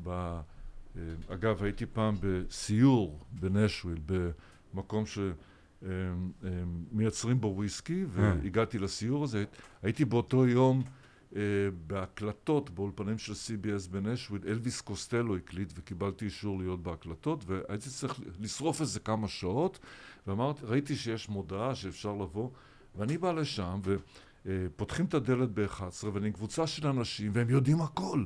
[0.03, 3.97] ב אה, אגב, הייתי פעם בסיור בנשוויל,
[4.73, 5.03] במקום
[5.81, 9.45] שמייצרים בו וויסקי, והגעתי לסיור הזה,
[9.83, 10.83] הייתי באותו יום
[11.87, 18.81] בהקלטות באולפנים של CBS בנשוויל, אלוויס קוסטלו הקליט וקיבלתי אישור להיות בהקלטות והייתי צריך לשרוף
[18.81, 19.79] איזה כמה שעות
[20.27, 22.49] ואמרתי, ראיתי שיש מודעה שאפשר לבוא,
[22.95, 23.79] ואני בא לשם,
[24.45, 28.25] ופותחים את הדלת ב-11, ואני עם קבוצה של אנשים, והם יודעים הכל.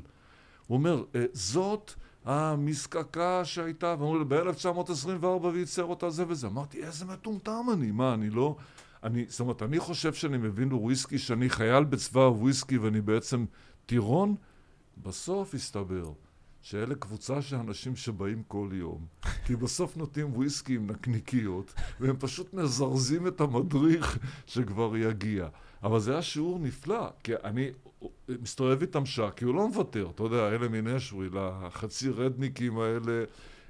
[0.67, 1.93] הוא אומר, אה, זאת
[2.25, 6.47] המזקקה שהייתה, ואמרו לי, ב-1924 וייצר אותה זה וזה.
[6.47, 8.55] אמרתי, איזה מטומטם אני, מה, אני לא...
[9.03, 13.45] אני, זאת אומרת, אני חושב שאני מבין בוויסקי, שאני חייל בצבא הוויסקי ואני בעצם
[13.85, 14.35] טירון,
[14.97, 16.11] בסוף הסתבר
[16.61, 19.05] שאלה קבוצה של אנשים שבאים כל יום,
[19.45, 25.47] כי בסוף נותנים וויסקי עם נקניקיות, והם פשוט מזרזים את המדריך שכבר יגיע.
[25.83, 27.69] אבל זה היה שיעור נפלא, כי אני
[28.29, 33.23] מסתובב איתם שעה, כי הוא לא מוותר, אתה יודע, אלה מנשוויל, החצי רדניקים האלה,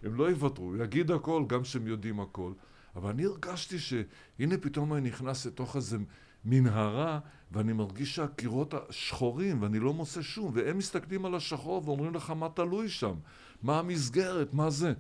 [0.04, 2.52] הם לא יוותרו, הוא יגיד הכל, גם שהם יודעים הכל.
[2.96, 5.98] אבל אני הרגשתי שהנה פתאום אני נכנס לתוך איזה
[6.46, 7.20] מנהרה,
[7.52, 12.50] ואני מרגיש שהקירות השחורים, ואני לא מוצא שום, והם מסתכלים על השחור ואומרים לך מה
[12.50, 13.16] תלוי שם,
[13.64, 14.94] מה המסגרת, מה זה.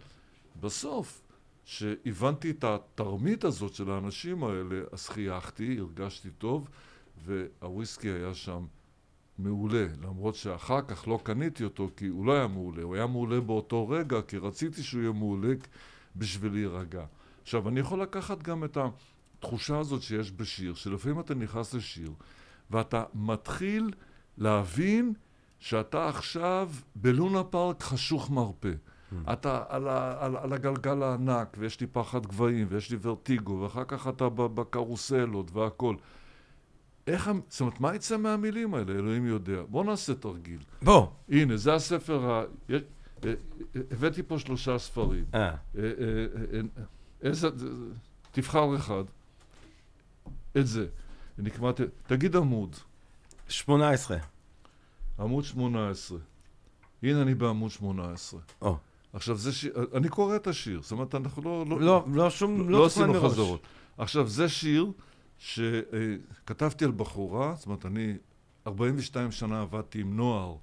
[0.59, 1.21] בסוף,
[1.65, 6.69] כשהבנתי את התרמית הזאת של האנשים האלה, אז חייכתי, הרגשתי טוב,
[7.25, 8.65] והוויסקי היה שם
[9.37, 13.41] מעולה, למרות שאחר כך לא קניתי אותו כי הוא לא היה מעולה, הוא היה מעולה
[13.41, 15.53] באותו רגע כי רציתי שהוא יהיה מעולה
[16.15, 17.05] בשביל להירגע.
[17.41, 18.77] עכשיו, אני יכול לקחת גם את
[19.39, 22.11] התחושה הזאת שיש בשיר, שלפעמים אתה נכנס לשיר
[22.71, 23.91] ואתה מתחיל
[24.37, 25.13] להבין
[25.59, 28.71] שאתה עכשיו בלונה פארק חשוך מרפא.
[28.71, 29.33] Mm.
[29.33, 33.83] אתה על, ה, על, על הגלגל הענק, ויש לי פחד גבהים, ויש לי ורטיגו, ואחר
[33.87, 35.95] כך אתה בקרוסלות והכל.
[37.07, 38.91] איך, זאת אומרת, מה יצא מהמילים האלה?
[38.91, 39.61] אלוהים יודע.
[39.67, 40.59] בוא נעשה תרגיל.
[40.81, 41.07] בוא.
[41.29, 42.43] הנה, זה הספר ה...
[43.91, 45.25] הבאתי פה שלושה ספרים.
[45.33, 45.39] אה.
[45.39, 45.83] אה, אה,
[46.53, 46.61] אה
[47.21, 47.49] איזה...
[48.31, 49.03] תבחר אחד.
[50.57, 50.87] את זה.
[51.37, 51.71] נקמא...
[52.07, 52.75] תגיד עמוד.
[53.47, 54.17] 18.
[55.19, 56.17] עמוד 18.
[57.03, 58.39] הנה אני בעמוד 18.
[58.61, 58.77] או.
[59.13, 59.73] עכשיו, זה שיר...
[59.93, 60.81] אני קורא את השיר.
[60.81, 61.65] זאת אומרת, אנחנו לא...
[61.69, 62.69] לא, לא, לא שום...
[62.69, 63.61] לא, לא עשינו חזרות.
[63.97, 64.91] עכשיו, זה שיר...
[65.39, 68.17] שכתבתי על בחורה, זאת אומרת, אני
[68.67, 70.55] 42 שנה עבדתי עם נוער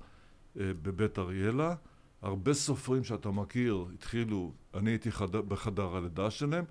[0.61, 1.75] אה, בבית אריאלה,
[2.23, 5.31] הרבה סופרים שאתה מכיר התחילו, אני הייתי חד...
[5.31, 6.65] בחדר הלידה שלהם,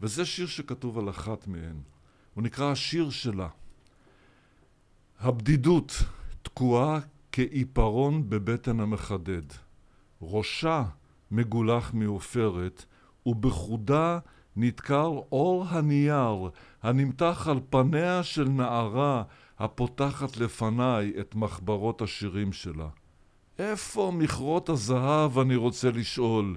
[0.00, 1.76] וזה שיר שכתוב על אחת מהן.
[2.34, 3.48] הוא נקרא השיר שלה.
[5.20, 5.92] הבדידות
[6.42, 6.98] תקועה
[7.32, 9.42] כעיפרון בבטן המחדד.
[10.22, 10.84] ראשה
[11.30, 12.84] מגולח מעופרת,
[13.26, 14.18] ובחודה
[14.56, 16.50] נדקר אור הנייר
[16.82, 19.22] הנמתח על פניה של נערה
[19.58, 22.88] הפותחת לפניי את מחברות השירים שלה.
[23.58, 26.56] איפה מכרות הזהב, אני רוצה לשאול?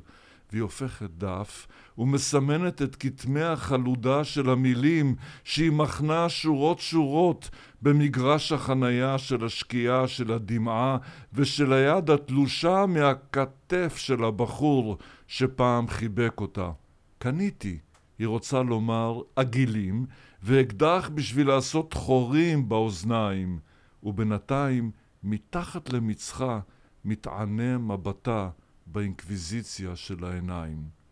[0.52, 7.50] והיא הופכת דף ומסמנת את כתמי החלודה של המילים שהיא מחנה שורות שורות
[7.82, 10.98] במגרש החנייה של השקיעה של הדמעה
[11.34, 16.72] ושל היד התלושה מהכתף של הבחור שפעם חיבק אותה.
[17.18, 17.78] קניתי,
[18.20, 20.06] היא רוצה לומר, עגילים,
[20.44, 23.60] ואקדח בשביל לעשות חורים באוזניים,
[24.04, 24.92] ובינתיים,
[25.24, 26.60] מתחת למצחה,
[27.06, 28.50] מתענה מבטה
[28.88, 31.03] באינקוויזיציה של העיניים.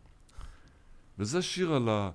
[1.22, 2.10] וזה שיר על ה...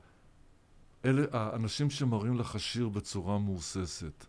[1.04, 4.26] אלה האנשים שמראים לך שיר בצורה מהוססת.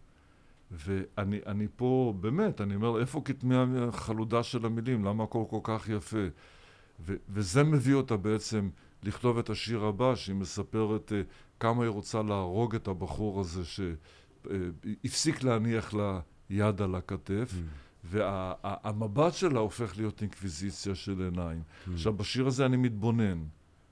[0.72, 3.56] ואני פה, באמת, אני אומר, איפה כתמי
[3.88, 5.06] החלודה של המילים?
[5.06, 6.26] למה הכל כל כך יפה?
[7.00, 8.70] ו, וזה מביא אותה בעצם
[9.04, 11.14] לכתוב את השיר הבא, שהיא מספרת uh,
[11.60, 17.52] כמה היא רוצה להרוג את הבחור הזה שהפסיק uh, להניח לה יד על הכתף.
[17.52, 17.56] Mm.
[18.04, 21.62] והמבט וה, שלה הופך להיות אינקוויזיציה של עיניים.
[21.62, 21.92] Mm.
[21.94, 23.44] עכשיו, בשיר הזה אני מתבונן.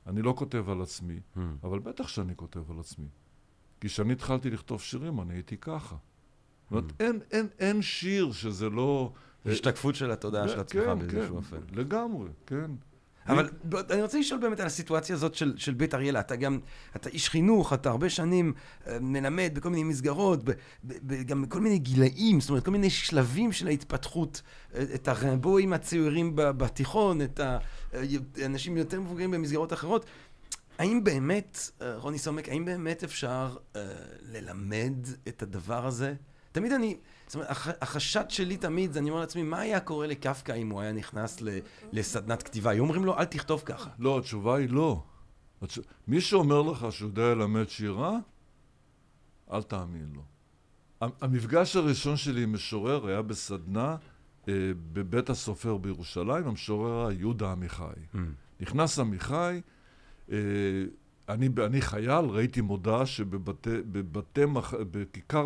[0.07, 1.39] אני לא כותב על עצמי, mm.
[1.63, 3.07] אבל בטח שאני כותב על עצמי.
[3.81, 5.95] כי כשאני התחלתי לכתוב שירים, אני הייתי ככה.
[5.95, 6.93] זאת אומרת, mm.
[6.99, 9.13] אין, אין, אין שיר שזה לא...
[9.45, 11.57] השתקפות של התודעה של עצמך כן, באיזשהו כן, אופן.
[11.71, 12.71] לגמרי, כן.
[13.27, 13.49] אבל
[13.91, 16.19] אני רוצה לשאול באמת על הסיטואציה הזאת של, של בית אריאלה.
[16.19, 16.59] אתה גם,
[16.95, 18.53] אתה איש חינוך, אתה הרבה שנים
[18.87, 20.39] אה, מלמד בכל מיני מסגרות,
[21.25, 24.41] גם בכל מיני גילאים, זאת אומרת, כל מיני שלבים של ההתפתחות,
[24.75, 27.39] אה, את הרמבואים הצעירים בתיכון, את
[28.37, 30.05] האנשים יותר מבוגרים במסגרות אחרות.
[30.77, 33.55] האם באמת, אה, רוני סומק, האם באמת אפשר
[34.21, 34.93] ללמד
[35.27, 36.13] את הדבר הזה?
[36.55, 37.49] תמיד אני, זאת אומרת,
[37.81, 41.41] החשד שלי תמיד, אני אומר לעצמי, מה היה קורה לקפקא אם הוא היה נכנס
[41.91, 42.71] לסדנת כתיבה?
[42.71, 43.89] היו אומרים לו, אל תכתוב ככה.
[43.99, 45.03] לא, התשובה היא לא.
[46.07, 48.17] מי שאומר לך שהוא יודע ללמד שירה,
[49.51, 50.21] אל תאמין לו.
[51.21, 53.95] המפגש הראשון שלי עם משורר היה בסדנה
[54.47, 54.53] אה,
[54.93, 57.83] בבית הסופר בירושלים, המשורר יהודה עמיחי.
[57.83, 58.17] Mm.
[58.59, 59.61] נכנס עמיחי,
[60.31, 60.37] אה,
[61.29, 63.47] אני, אני חייל, ראיתי מודעה שבכיכר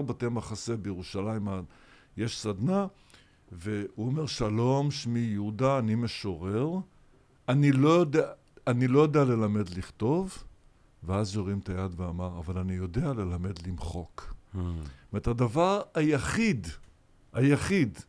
[0.02, 1.48] בתי מחסה בירושלים
[2.18, 2.88] יש סדנה,
[3.52, 6.70] והוא אומר, שלום, שמי יהודה, אני משורר,
[7.50, 8.32] אני לא יודע,
[8.68, 10.44] אני לא יודע ללמד לכתוב,
[11.04, 14.34] ואז הוא הרים את היד ואמר, אבל אני יודע ללמד למחוק.
[14.54, 14.58] Hmm.
[14.58, 16.68] זאת אומרת, הדבר היחיד,
[17.34, 18.00] היחיד,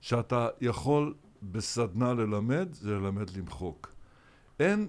[0.00, 3.92] שאתה יכול בסדנה ללמד, זה ללמד למחוק.
[4.60, 4.88] אין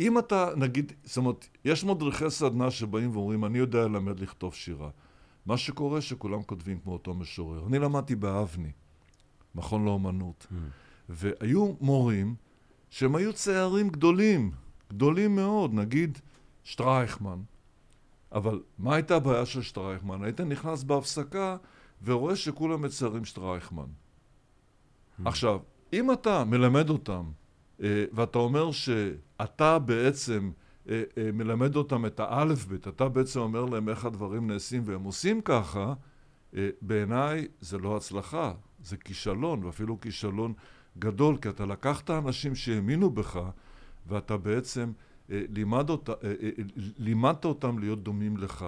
[0.00, 4.90] אם אתה, נגיד, זאת אומרת, יש מדריכי סדנה שבאים ואומרים, אני יודע ללמד לכתוב שירה.
[5.46, 7.66] מה שקורה שכולם כותבים כמו אותו משורר.
[7.66, 8.70] אני למדתי באבני,
[9.54, 10.46] מכון לאומנות.
[10.50, 10.54] Mm.
[11.08, 12.34] והיו מורים
[12.90, 14.50] שהם היו צעירים גדולים,
[14.90, 16.18] גדולים מאוד, נגיד
[16.64, 17.40] שטרייכמן.
[18.32, 20.24] אבל מה הייתה הבעיה של שטרייכמן?
[20.24, 21.56] היית נכנס בהפסקה
[22.04, 23.84] ורואה שכולם מציירים שטרייכמן.
[23.84, 25.22] Hmm.
[25.24, 25.60] עכשיו,
[25.92, 27.24] אם אתה מלמד אותם,
[27.80, 30.50] ואתה אומר שאתה בעצם
[30.88, 35.40] אה, אה, מלמד אותם את האלף-בית, אתה בעצם אומר להם איך הדברים נעשים והם עושים
[35.40, 35.94] ככה,
[36.82, 38.52] בעיניי זה לא הצלחה,
[38.84, 40.52] זה כישלון, ואפילו כישלון
[40.98, 43.40] גדול, כי אתה לקחת אנשים שהאמינו בך,
[44.06, 44.92] ואתה בעצם
[45.28, 46.12] לימד אותה,
[46.98, 48.66] לימדת אותם להיות דומים לך.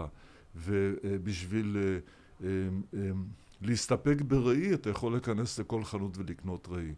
[0.57, 1.77] ובשביל
[3.61, 6.92] להסתפק בראי, אתה יכול להיכנס לכל חנות ולקנות ראי.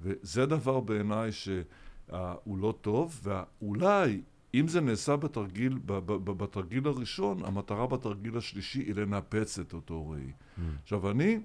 [0.00, 4.22] וזה דבר בעיניי שהוא לא טוב, ואולי
[4.54, 5.78] אם זה נעשה בתרגיל,
[6.24, 10.20] בתרגיל הראשון, המטרה בתרגיל השלישי היא לנפץ את אותו ראי.
[10.20, 10.60] Mm.
[10.82, 11.40] עכשיו אני,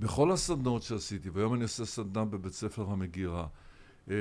[0.00, 3.46] בכל הסדנאות שעשיתי, והיום אני עושה סדנה בבית ספר המגירה,
[4.10, 4.16] אה,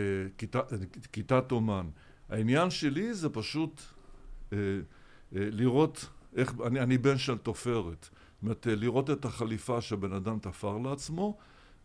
[1.12, 1.90] כיתת אומן,
[2.30, 3.82] העניין שלי זה פשוט
[4.54, 4.82] אה, אה,
[5.34, 8.10] לראות איך, אני, אני בן של תופרת.
[8.12, 11.38] זאת אומרת, לראות את החליפה שבן אדם תפר לעצמו,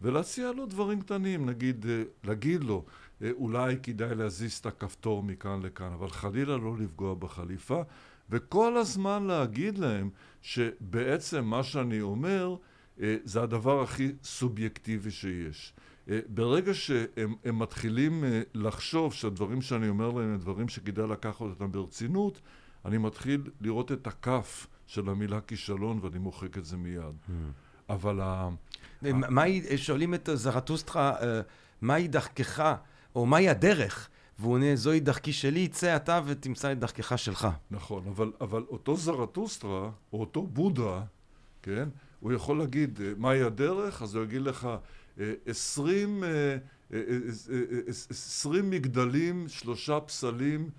[0.03, 2.85] ולהציע לו דברים קטנים, נגיד, אה, להגיד לו,
[3.23, 7.83] אה, אולי כדאי להזיז את הכפתור מכאן לכאן, אבל חלילה לא לפגוע בחליפה,
[8.31, 10.11] וכל הזמן להגיד להם
[10.43, 12.57] שבעצם מה שאני אומר
[13.01, 15.75] אה, זה הדבר הכי סובייקטיבי שיש.
[16.29, 22.41] ברגע שהם מתחילים לחשוב שהדברים שאני אומר להם הם דברים שכדאי לקחת אותם ברצינות,
[22.85, 27.03] אני מתחיל לראות את הכף של המילה כישלון ואני מוחק את זה מיד.
[27.29, 27.31] Hmm.
[27.89, 28.49] אבל ה...
[29.13, 31.41] מהי, שואלים את זרטוסטרה, אה,
[31.81, 32.75] מהי דרכך,
[33.15, 34.09] או מהי הדרך?
[34.39, 37.49] והוא עונה, זוהי דרכי שלי, צא אתה ותמצא את דרכך שלך.
[37.71, 41.03] נכון, אבל, אבל אותו זרטוסטרה, או אותו בודה,
[41.63, 41.89] כן,
[42.21, 44.03] הוא יכול להגיד, אה, מהי הדרך?
[44.03, 44.69] אז הוא יגיד לך,
[45.21, 46.25] אה, עשרים,
[48.11, 50.71] עשרים מגדלים, שלושה פסלים,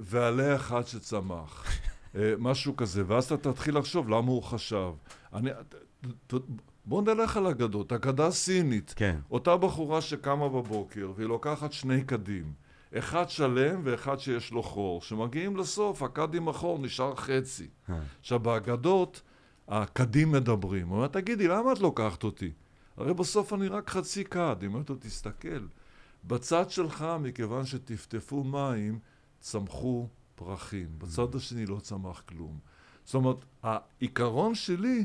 [0.00, 1.64] ועלה אחד שצמח.
[2.38, 4.92] משהו כזה, ואז אתה תתחיל לחשוב למה הוא חשב.
[5.32, 5.50] אני,
[6.84, 8.94] בואו נלך על אגדות, אגדה סינית.
[8.96, 9.18] כן.
[9.30, 12.52] אותה בחורה שקמה בבוקר והיא לוקחת שני קדים.
[12.98, 15.00] אחד שלם ואחד שיש לו חור.
[15.00, 17.68] כשמגיעים לסוף, הכד עם החור נשאר חצי.
[17.90, 17.98] אה.
[18.20, 19.22] עכשיו, באגדות,
[19.68, 20.88] הקדים מדברים.
[20.88, 22.52] הוא אומר, תגידי, למה את לוקחת אותי?
[22.96, 24.56] הרי בסוף אני רק חצי כד.
[24.60, 25.66] היא אומרת לו, תסתכל.
[26.24, 28.98] בצד שלך, מכיוון שטפטפו מים,
[29.40, 30.88] צמחו פרחים.
[30.98, 32.58] בצד השני לא צמח כלום.
[33.04, 35.04] זאת אומרת, העיקרון שלי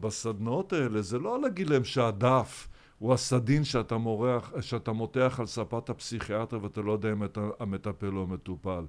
[0.00, 2.68] בסדנאות האלה זה לא להגיד להם שהדף
[2.98, 8.16] הוא הסדין שאתה, מורח, שאתה מותח על ספת הפסיכיאטר ואתה לא יודע אם אתה המטפל
[8.16, 8.84] או המטופל,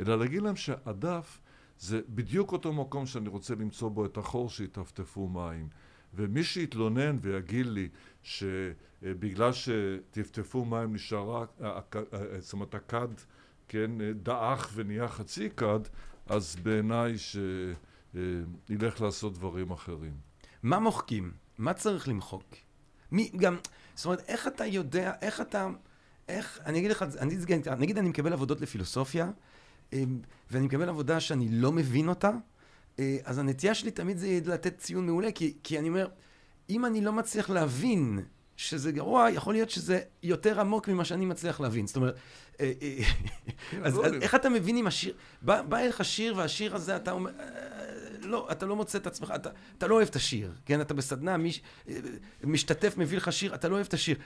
[0.00, 1.40] אלא להגיד להם שהדף
[1.78, 5.68] זה בדיוק אותו מקום שאני רוצה למצוא בו את החור שיטפטפו מים.
[6.14, 7.88] ומי שיתלונן ויגיד לי
[8.22, 11.96] שבגלל שטפטפו מים נשאר רק,
[12.38, 13.08] זאת אומרת הכד,
[13.68, 13.90] כן,
[14.22, 15.80] דעך ונהיה חצי כד,
[16.26, 17.36] אז בעיניי ש...
[18.16, 18.20] אה,
[18.68, 20.12] ילך לעשות דברים אחרים.
[20.62, 21.32] מה מוחקים?
[21.58, 22.44] מה צריך למחוק?
[23.12, 23.56] מי, גם,
[23.94, 25.68] זאת אומרת, איך אתה יודע, איך אתה,
[26.28, 27.36] איך, אני אגיד לך, אני,
[27.78, 29.30] נגיד אני מקבל עבודות לפילוסופיה,
[29.92, 30.02] אה,
[30.50, 32.30] ואני מקבל עבודה שאני לא מבין אותה,
[32.98, 36.08] אה, אז הנטייה שלי תמיד זה לתת ציון מעולה, כי, כי אני אומר,
[36.70, 38.24] אם אני לא מצליח להבין
[38.60, 41.86] שזה גרוע, יכול להיות שזה יותר עמוק ממה שאני מצליח להבין.
[41.86, 42.16] זאת אומרת,
[43.82, 47.30] אז, אז איך אתה מבין אם השיר, בא, בא אליך שיר והשיר הזה, אתה אומר...
[48.22, 50.80] לא, אתה לא מוצא את עצמך, אתה, אתה לא אוהב את השיר, כן?
[50.80, 51.62] אתה בסדנה, מיש,
[52.44, 54.16] משתתף מביא לך שיר, אתה לא אוהב את השיר.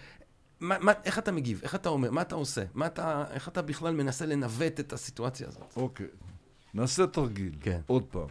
[0.60, 1.60] מה, מה, איך אתה מגיב?
[1.62, 2.10] איך אתה אומר?
[2.10, 2.64] מה אתה עושה?
[2.74, 5.72] מה אתה, איך אתה בכלל מנסה לנווט את הסיטואציה הזאת?
[5.76, 6.06] אוקיי,
[6.74, 7.52] נעשה תרגיל.
[7.60, 7.80] כן.
[7.86, 8.28] עוד פעם.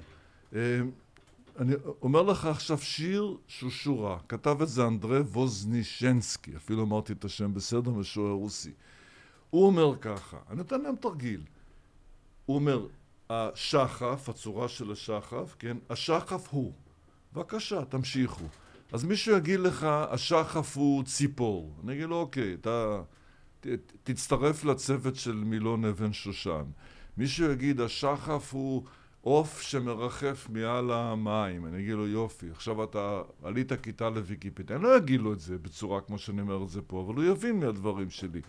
[1.59, 4.17] אני אומר לך עכשיו שיר שהוא שורה.
[4.29, 8.71] כתב את זה אנדרי ווזנישנסקי, אפילו אמרתי את השם בסדר, משורר רוסי.
[9.49, 11.41] הוא אומר ככה, אני נותן להם תרגיל.
[12.45, 12.87] הוא אומר,
[13.29, 15.77] השחף, הצורה של השחף, כן?
[15.89, 16.73] השחף הוא.
[17.33, 18.45] בבקשה, תמשיכו.
[18.91, 21.73] אז מישהו יגיד לך, השחף הוא ציפור.
[21.83, 23.01] אני אגיד לו, אוקיי, אתה
[23.59, 23.67] ת,
[24.03, 26.63] תצטרף לצוות של מילון אבן שושן.
[27.17, 28.83] מישהו יגיד, השחף הוא
[29.23, 31.65] עוף שמרחף מעל המים.
[31.65, 34.75] אני אגיד לו, יופי, עכשיו אתה עלית כיתה לוויקיפדיה.
[34.75, 37.23] אני לא אגיד לו את זה בצורה כמו שאני אומר את זה פה, אבל הוא
[37.23, 38.41] יבין מהדברים שלי.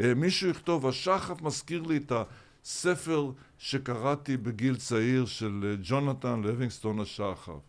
[0.00, 2.22] אה, מישהו יכתוב, השחף מזכיר לי את ה...
[2.64, 7.60] ספר שקראתי בגיל צעיר של אה, ג'ונתן לוינגסטון השחף.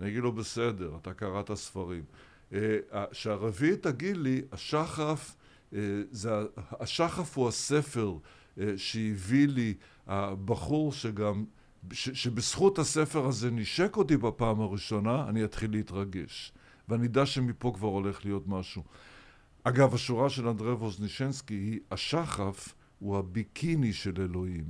[0.00, 2.04] אני אגיד לו, בסדר, אתה קראת ספרים.
[2.52, 2.78] אה,
[3.12, 5.36] שהרביעי תגיד לי, השחף,
[6.10, 6.30] זה,
[6.80, 8.14] השחף הוא הספר
[8.76, 9.74] שהביא לי
[10.06, 11.44] הבחור שגם,
[11.92, 16.52] ש, שבזכות הספר הזה נשק אותי בפעם הראשונה, אני אתחיל להתרגש.
[16.88, 18.82] ואני יודע שמפה כבר הולך להיות משהו.
[19.64, 24.64] אגב, השורה של אנדרי ווזנישנסקי היא, השחף הוא הביקיני של אלוהים.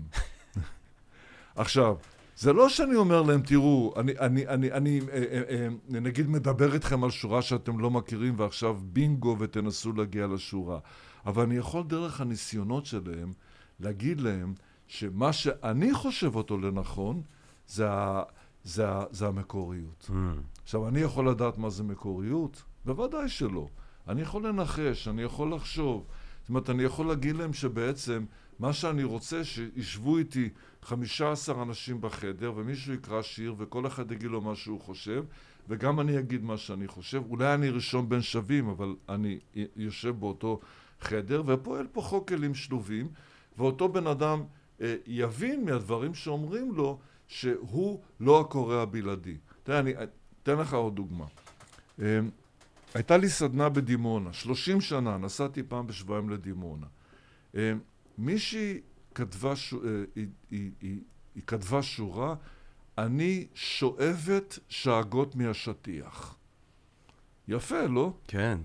[1.57, 1.97] עכשיו,
[2.37, 5.69] זה לא שאני אומר להם, תראו, אני, אני, אני, אני אה, אה, אה,
[6.01, 10.79] נגיד מדבר איתכם על שורה שאתם לא מכירים ועכשיו בינגו ותנסו להגיע לשורה.
[11.27, 13.33] אבל אני יכול דרך הניסיונות שלהם
[13.81, 14.55] להגיד להם
[14.93, 17.23] שמה שאני חושב אותו לנכון
[17.69, 18.23] זה, ה,
[18.65, 20.11] זה, ה, זה המקוריות.
[20.11, 20.13] Mm.
[20.63, 22.63] עכשיו, אני יכול לדעת מה זה מקוריות?
[22.85, 23.69] בוודאי שלא.
[24.09, 26.07] אני יכול לנחש, אני יכול לחשוב.
[26.41, 28.25] זאת אומרת, אני יכול להגיד להם שבעצם
[28.59, 30.49] מה שאני רוצה, שישבו איתי
[30.83, 35.25] חמישה עשר אנשים בחדר, ומישהו יקרא שיר, וכל אחד יגיד לו מה שהוא חושב,
[35.69, 37.23] וגם אני אגיד מה שאני חושב.
[37.31, 39.39] אולי אני ראשון בין שווים, אבל אני
[39.77, 40.61] יושב באותו
[41.01, 43.09] חדר, ופועל פה חוק כלים שלובים,
[43.59, 44.43] ואותו בן אדם
[45.07, 49.37] יבין מהדברים שאומרים לו שהוא לא הקורא הבלעדי.
[49.63, 49.93] תראה, אני
[50.43, 51.25] אתן לך עוד דוגמה.
[52.03, 52.21] אה,
[52.95, 56.87] הייתה לי סדנה בדימונה, 30 שנה, נסעתי פעם בשבועיים לדימונה.
[57.57, 57.73] אה,
[58.19, 58.81] מישהי
[59.15, 59.75] כתבה, ש...
[59.75, 59.79] אה,
[60.17, 61.01] היא, היא, היא,
[61.35, 62.35] היא כתבה שורה,
[62.99, 66.37] אני שואבת שאגות מהשטיח.
[67.49, 68.13] יפה, לא?
[68.29, 68.59] כן.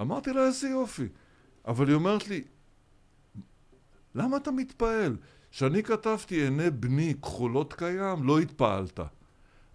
[0.00, 1.08] אמרתי לה, איזה יופי.
[1.68, 2.44] אבל היא אומרת לי,
[4.14, 5.16] למה אתה מתפעל?
[5.52, 9.00] כשאני כתבתי עיני בני כחולות קיים, לא התפעלת.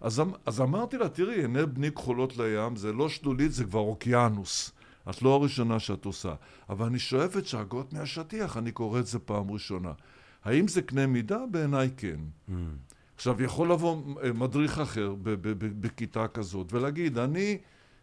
[0.00, 3.80] אז, אמ-, אז אמרתי לה, תראי, עיני בני כחולות לים, זה לא שלולית, זה כבר
[3.80, 4.72] אוקיינוס.
[5.10, 6.34] את לא הראשונה שאת עושה.
[6.68, 9.92] אבל אני שואבת שאגות מהשטיח, אני קורא את זה פעם ראשונה.
[10.44, 11.38] האם זה קנה מידה?
[11.50, 12.20] בעיניי כן.
[12.48, 12.52] Mm.
[13.16, 15.14] עכשיו, יכול לבוא אה, מדריך אחר
[15.80, 17.58] בכיתה כזאת ולהגיד, אני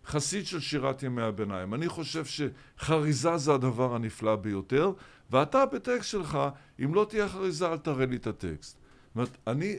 [0.05, 1.73] חסיד של שירת ימי הביניים.
[1.73, 4.91] אני חושב שחריזה זה הדבר הנפלא ביותר,
[5.31, 6.39] ואתה בטקסט שלך,
[6.83, 8.77] אם לא תהיה חריזה, אל תראה לי את הטקסט.
[8.77, 9.75] זאת אומרת, אני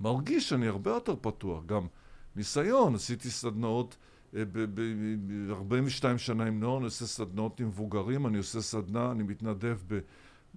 [0.00, 1.64] מרגיש שאני הרבה יותר פתוח.
[1.66, 1.86] גם
[2.36, 3.96] ניסיון, עשיתי סדנאות
[4.32, 9.98] ב-42 שנה עם נוער, אני עושה סדנאות עם מבוגרים, אני עושה סדנה, אני מתנדב ב...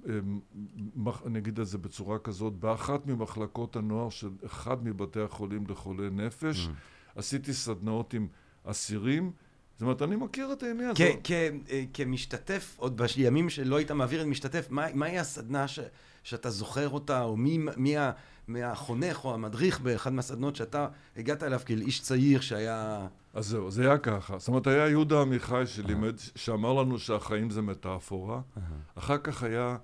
[0.06, 0.40] אמ,
[1.26, 6.68] אני אגיד את זה בצורה כזאת, באחת ממחלקות הנוער של אחד מבתי החולים לחולי נפש,
[6.68, 6.70] mm.
[7.16, 8.28] עשיתי סדנאות עם
[8.66, 9.32] אסירים.
[9.74, 10.94] זאת אומרת, אני מכיר את העניין.
[11.70, 15.66] אה, כמשתתף, עוד בימים שלא היית מעביר את משתתף, מהי הסדנה
[16.24, 17.98] שאתה זוכר אותה, או מי
[18.48, 20.88] מהחונך או המדריך באחד מהסדנות שאתה
[21.18, 23.08] הגעת אליו כאל איש צעיר שהיה...
[23.34, 24.40] אז זהו, זה היה ככה.
[24.40, 28.42] זאת אומרת, היה יהודה עמיחי שלימד, שאמר לנו שהחיים זה מטאפורה.
[28.96, 29.78] אחר כך היה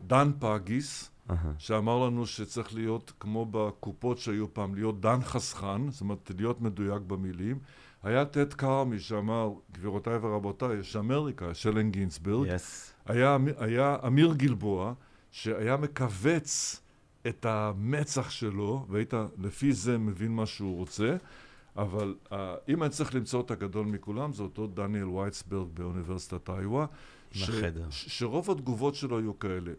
[0.00, 1.10] דן פגיס,
[1.58, 7.02] שאמר לנו שצריך להיות כמו בקופות שהיו פעם, להיות דן חסכן, זאת אומרת, להיות מדויק
[7.02, 7.58] במילים.
[8.02, 12.48] היה טד כרמי שאמר, גבירותיי ורבותיי, יש אמריקה, שלן גינסברג.
[12.48, 12.52] Yes.
[13.06, 14.94] היה, היה אמיר גלבוע,
[15.30, 16.80] שהיה מכווץ
[17.26, 21.16] את המצח שלו, והיית לפי זה מבין מה שהוא רוצה.
[21.76, 22.34] אבל uh,
[22.68, 26.86] אם אני צריך למצוא את הגדול מכולם, זה אותו דניאל וייצברג באוניברסיטת איואה.
[27.34, 27.86] לחדר.
[27.90, 29.72] שרוב התגובות שלו היו כאלה.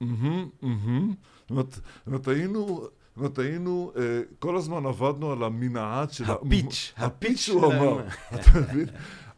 [0.00, 1.60] זאת
[2.06, 2.88] אומרת, היינו...
[3.16, 3.98] זאת אומרת, היינו, uh,
[4.38, 6.24] כל הזמן עבדנו על המנעד של...
[6.24, 8.06] הפיץ', הפיץ' שהוא אמר.
[8.34, 8.86] אתה מבין?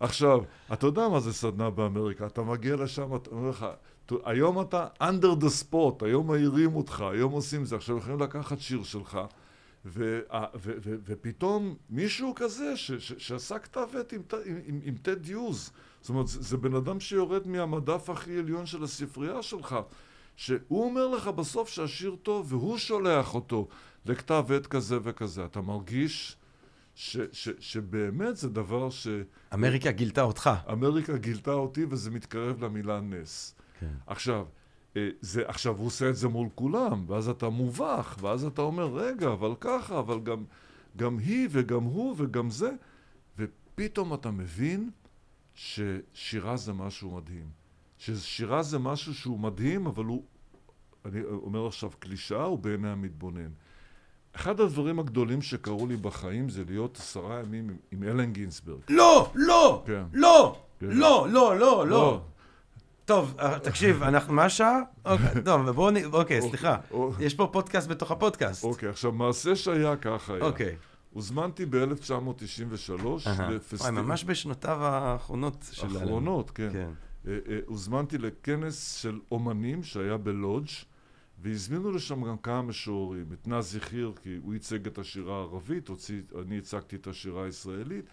[0.01, 0.41] עכשיו,
[0.73, 3.67] אתה יודע מה זה סדנה באמריקה, אתה מגיע לשם, אתה אומר לך,
[4.25, 8.83] היום אתה under the spot, היום מעירים אותך, היום עושים זה, עכשיו יכולים לקחת שיר
[8.83, 9.19] שלך.
[9.87, 14.23] ו, ו, ו, ו, ופתאום מישהו כזה ש, ש, שעשה כתב עת עם,
[14.67, 15.71] עם, עם טד יוז,
[16.01, 19.77] זאת אומרת, זה, זה בן אדם שיורד מהמדף הכי עליון של הספרייה שלך,
[20.39, 23.69] שהוא אומר לך בסוף שהשיר טוב והוא שולח אותו
[24.07, 25.45] לכתב עת כזה וכזה.
[25.45, 26.37] אתה מרגיש
[26.95, 29.09] ש, ש, שבאמת זה דבר ש...
[29.55, 30.51] אמריקה גילתה אותך.
[30.73, 33.55] אמריקה גילתה אותי וזה מתקרב למילה נס.
[33.81, 33.87] כן.
[34.07, 34.47] עכשיו,
[34.97, 38.95] אה, זה, עכשיו הוא עושה את זה מול כולם, ואז אתה מובך, ואז אתה אומר,
[38.95, 40.45] רגע, אבל ככה, אבל גם,
[40.97, 42.71] גם היא וגם הוא וגם זה,
[43.39, 44.91] ופתאום אתה מבין
[45.55, 47.68] ששירה זה משהו מדהים.
[47.99, 50.23] ששירה זה משהו שהוא מדהים, אבל הוא,
[51.05, 53.51] אני אומר עכשיו קלישאה, הוא בעיני המתבונן.
[54.33, 58.81] אחד הדברים הגדולים שקרו לי בחיים זה להיות עשרה ימים עם, עם אלן גינסברג.
[58.89, 60.03] לא, לא, כן.
[60.13, 60.87] לא, כן.
[60.91, 61.87] לא, לא, לא, לא.
[61.89, 62.21] לא.
[63.05, 64.79] טוב, אה, תקשיב, אנחנו, מה השעה?
[65.05, 66.05] אוקיי, טוב, בואו נ...
[66.05, 66.77] אוקיי, סליחה.
[67.21, 68.65] יש פה פודקאסט בתוך הפודקאסט.
[68.65, 70.45] אוקיי, עכשיו, מעשה שהיה ככה היה.
[70.45, 70.77] אוקיי.
[71.13, 73.07] הוזמנתי ב-1993
[73.51, 73.81] לפסטיבל...
[73.81, 75.97] וואי, ממש בשנותיו האחרונות של...
[75.97, 76.91] האחרונות, כן.
[77.29, 80.69] אה, אה, הוזמנתי לכנס של אומנים שהיה בלודג'
[81.43, 83.27] והזמינו לשם גם כמה משוררים.
[83.33, 85.91] את נזי חיר, כי הוא ייצג את השירה הערבית,
[86.43, 88.05] אני הצגתי את השירה הישראלית.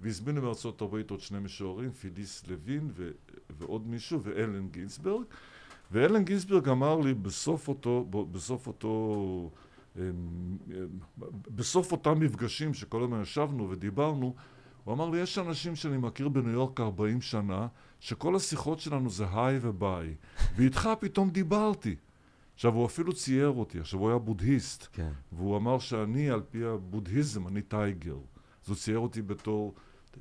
[0.00, 3.10] והזמינו מארצות הברית עוד שני משוררים, פיליס לוין ו-
[3.58, 5.22] ועוד מישהו, ואלן גינסברג.
[5.92, 9.50] ואלן גינסברג אמר לי בסוף אותו, בסוף אותו
[11.54, 14.34] בסוף אותם מפגשים שכל הזמן ישבנו ודיברנו,
[14.84, 17.66] הוא אמר לי, יש אנשים שאני מכיר בניו יורק 40 שנה,
[18.00, 20.14] שכל השיחות שלנו זה היי וביי,
[20.56, 21.96] ואיתך פתאום דיברתי.
[22.54, 25.10] עכשיו, הוא אפילו צייר אותי, עכשיו הוא היה בודהיסט, כן.
[25.32, 28.16] והוא אמר שאני, על פי הבודהיזם, אני טייגר.
[28.64, 29.74] אז הוא צייר אותי בתור...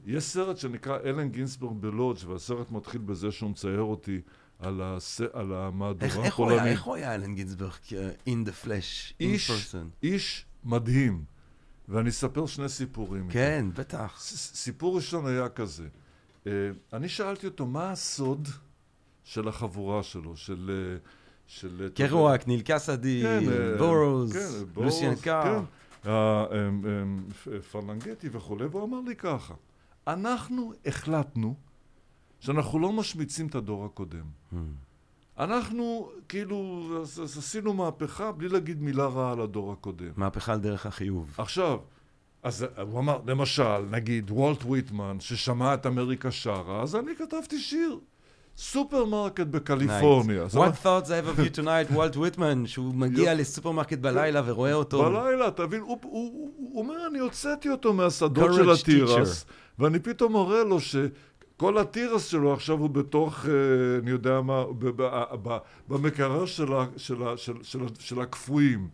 [0.06, 4.22] יש סרט שנקרא אלן גינסברג בלודג', והסרט מתחיל בזה שהוא מצייר אותי
[4.60, 5.22] על, הס...
[5.34, 7.72] על המהדורה איך, איך, איך הוא היה אלן גינסברג
[8.26, 10.04] in the flesh, איש, in person?
[10.04, 11.24] איש מדהים.
[11.88, 13.30] ואני אספר שני סיפורים.
[13.30, 13.82] כן, איתו.
[13.82, 14.20] בטח.
[14.56, 15.88] סיפור ראשון היה כזה.
[16.48, 18.48] Uh, אני שאלתי אותו, מה הסוד
[19.24, 21.00] של החבורה שלו, של...
[21.04, 21.08] Uh,
[21.48, 21.90] של...
[21.96, 23.44] קרואק, ניל קסדי, כן,
[23.78, 24.38] בורוז,
[24.76, 25.64] לוסיאן קאר.
[27.72, 29.54] פרלנגטי וכולי, והוא אמר לי ככה,
[30.08, 31.56] אנחנו החלטנו
[32.40, 34.26] שאנחנו לא משמיצים את הדור הקודם.
[34.54, 34.56] Hmm.
[35.40, 36.88] אנחנו כאילו
[37.38, 40.12] עשינו מהפכה בלי להגיד מילה רעה על הדור הקודם.
[40.16, 41.36] מהפכה על דרך החיוב.
[41.38, 41.80] עכשיו,
[42.48, 48.00] אז הוא אמר, למשל, נגיד וולט וויטמן, ששמע את אמריקה שרה, אז אני כתבתי שיר.
[48.58, 50.46] סופרמרקט בקליפורניה.
[50.46, 55.04] What thoughts I have of you tonight, וולט וויטמן, שהוא מגיע לסופרמרקט בלילה ורואה אותו.
[55.04, 59.46] בלילה, תבין, הוא אומר, אני הוצאתי אותו מהשדות של התירס,
[59.80, 60.96] ואני פתאום מראה לו ש...
[61.58, 63.52] כל התירס שלו עכשיו הוא בתוך, אה,
[64.02, 64.64] אני יודע מה,
[65.88, 66.68] במקרר של,
[66.98, 68.88] של, של, של, של הקפואים.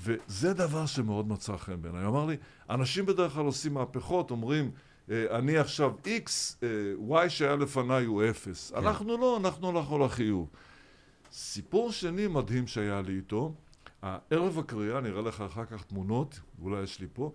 [0.00, 2.02] וזה דבר שמאוד מצא חן בעיניי.
[2.02, 2.36] הוא אמר לי,
[2.70, 4.70] אנשים בדרך כלל עושים מהפכות, אומרים,
[5.10, 6.30] אה, אני עכשיו X,
[6.62, 8.70] אה, Y שהיה לפניי הוא 0.
[8.70, 8.76] כן.
[8.76, 10.48] אנחנו לא, אנחנו הלכנו לחיוב.
[11.32, 13.54] סיפור שני מדהים שהיה לי איתו,
[14.02, 17.32] הערב הקריאה, נראה לך אחר כך תמונות, אולי יש לי פה,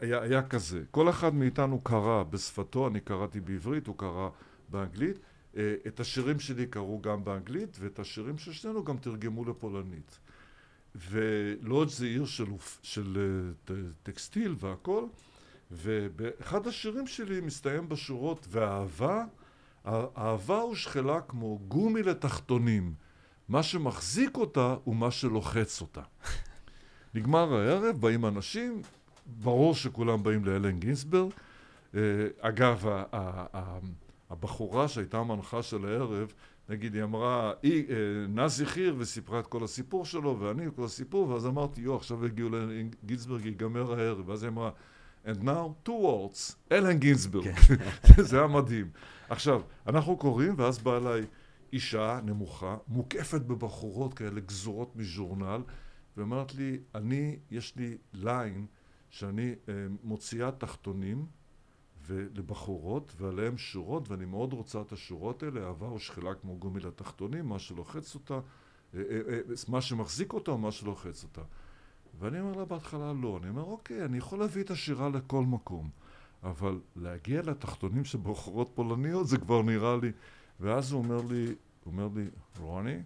[0.00, 4.28] היה, היה כזה, כל אחד מאיתנו קרא בשפתו, אני קראתי בעברית, הוא קרא
[4.68, 5.16] באנגלית,
[5.56, 10.18] אה, את השירים שלי קראו גם באנגלית, ואת השירים של שנינו גם תרגמו לפולנית.
[10.94, 12.46] ולודג' זה עיר של,
[12.82, 13.18] של
[14.02, 15.04] טקסטיל והכל,
[15.70, 19.24] ובאחד השירים שלי מסתיים בשורות, והאהבה,
[19.84, 22.94] האהבה הושחלה כמו גומי לתחתונים.
[23.48, 26.02] מה שמחזיק אותה הוא מה שלוחץ אותה.
[27.14, 28.82] נגמר הערב, באים אנשים,
[29.26, 31.30] ברור שכולם באים לאלן גינסברג.
[31.94, 32.00] אה,
[32.40, 32.86] אגב,
[34.30, 36.32] הבחורה שהייתה המנחה של הערב,
[36.68, 37.96] נגיד היא אמרה, היא אה,
[38.28, 42.48] נזי חיר וסיפרה את כל הסיפור שלו ואני כל הסיפור ואז אמרתי יו עכשיו הגיעו
[42.48, 44.70] לגינסברג ייגמר הערב ואז היא אמרה
[45.24, 47.74] and now two words, אלן גינסברג כן.
[48.28, 48.90] זה היה מדהים
[49.28, 51.26] עכשיו אנחנו קוראים ואז באה אליי
[51.72, 55.62] אישה נמוכה מוקפת בבחורות כאלה גזורות מז'ורנל
[56.16, 58.66] ואומרת לי אני יש לי ליין
[59.10, 61.26] שאני אה, מוציאה תחתונים
[62.12, 67.46] ולבחורות ועליהם שורות ואני מאוד רוצה את השורות האלה אהבה או שחילה כמו גומי לתחתונים
[67.46, 68.34] מה שלוחץ אותה
[68.94, 71.42] אה, אה, מה שמחזיק אותה או מה שלוחץ אותה.
[72.18, 73.38] ואני אומר לה בהתחלה לא.
[73.42, 75.90] אני אומר אוקיי אני יכול להביא את השירה לכל מקום
[76.42, 80.12] אבל להגיע לתחתונים של בחורות פולניות זה כבר נראה לי.
[80.60, 81.46] ואז הוא אומר לי
[81.84, 82.28] הוא אומר לי
[82.60, 82.98] רוני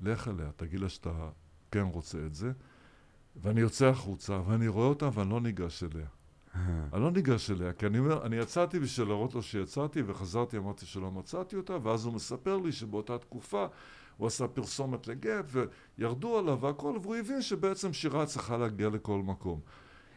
[0.00, 1.30] לך אליה תגיד לה שאתה
[1.70, 2.52] כן רוצה את זה.
[3.42, 6.06] ואני יוצא החוצה, ואני רואה אותה, ואני לא ניגש אליה.
[6.92, 10.86] אני לא ניגש אליה, כי אני אומר, אני יצאתי בשביל להראות לו שיצאתי, וחזרתי, אמרתי
[10.86, 13.66] שלא מצאתי אותה, ואז הוא מספר לי שבאותה תקופה
[14.16, 15.44] הוא עשה פרסומת לגאפ,
[15.98, 19.60] וירדו עליו והכל, והוא הבין שבעצם שירה צריכה להגיע לכל מקום.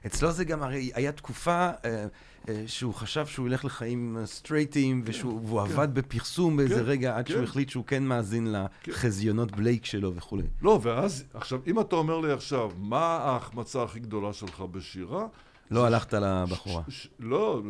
[0.06, 2.06] אצלו זה גם, הרי היה תקופה אה,
[2.50, 5.74] אה, שהוא חשב שהוא ילך לחיים סטרייטים, כן, והוא כן.
[5.74, 7.34] עבד בפרסום באיזה כן, רגע, עד כן.
[7.34, 8.92] שהוא החליט שהוא כן מאזין כן.
[8.92, 10.44] לחזיונות בלייק שלו וכולי.
[10.62, 15.28] לא, ואז, עכשיו, אם אתה אומר לי עכשיו, מה ההחמצה הכי גדולה שלך בשירה?
[15.72, 16.84] לא הלכת לבחורה.
[17.20, 17.62] לא,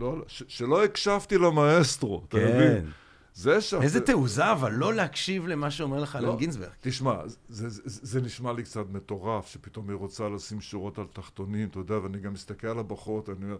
[0.00, 2.90] לא, שלא הקשבתי למאסטרו, אתה מבין?
[3.34, 3.74] זה ש...
[3.74, 6.68] איזה תעוזה, אבל לא להקשיב למה שאומר לך אלן לא, גינזברג.
[6.80, 7.14] תשמע,
[7.48, 12.18] זה נשמע לי קצת מטורף, שפתאום היא רוצה לשים שורות על תחתונים, אתה יודע, ואני
[12.18, 13.56] גם מסתכל על הבחורות, אני אומר...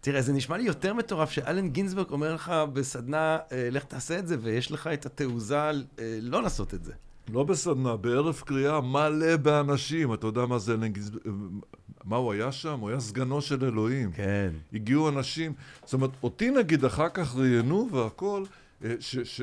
[0.00, 4.26] תראה, זה נשמע לי יותר מטורף שאלן גינזברג אומר לך בסדנה, אה, לך תעשה את
[4.26, 5.72] זה, ויש לך את התעוזה אה,
[6.20, 6.92] לא לעשות את זה.
[7.28, 10.14] לא בסדנה, בערב קריאה מלא באנשים.
[10.14, 11.22] אתה יודע מה זה אלן גינזברג?
[12.06, 12.80] אה, מה הוא היה שם?
[12.80, 14.12] הוא היה סגנו של אלוהים.
[14.12, 14.50] כן.
[14.72, 15.52] הגיעו אנשים,
[15.84, 18.44] זאת אומרת, אותי נגיד אחר כך ראיינו והכל,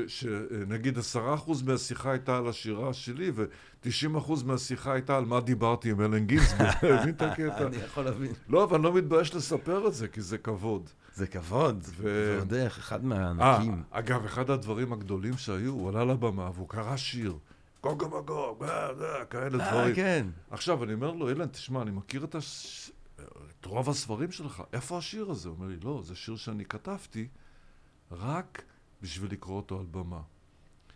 [0.06, 5.90] שנגיד עשרה אחוז מהשיחה הייתה על השירה שלי ותשעים אחוז מהשיחה הייתה על מה דיברתי
[5.90, 7.66] עם אלן גינסברג, מבין את הקטע?
[7.66, 8.32] אני יכול להבין.
[8.48, 10.90] לא, אבל אני לא מתבייש לספר את זה, כי זה כבוד.
[11.14, 13.72] זה כבוד, ועוד איך, אחד מהענקים.
[13.72, 17.34] אה, אגב, אחד הדברים הגדולים שהיו, הוא עלה לבמה והוא קרא שיר.
[17.84, 18.58] גוגו בגו,
[19.30, 19.94] כאלה אה, דברים.
[19.94, 20.26] כן.
[20.50, 22.90] עכשיו, אני אומר לו, אילן, תשמע, אני מכיר את, הש...
[23.16, 25.48] את רוב הספרים שלך, איפה השיר הזה?
[25.48, 27.28] הוא אומר לי, לא, זה שיר שאני כתבתי,
[28.12, 28.64] רק...
[29.04, 30.20] בשביל לקרוא אותו על במה.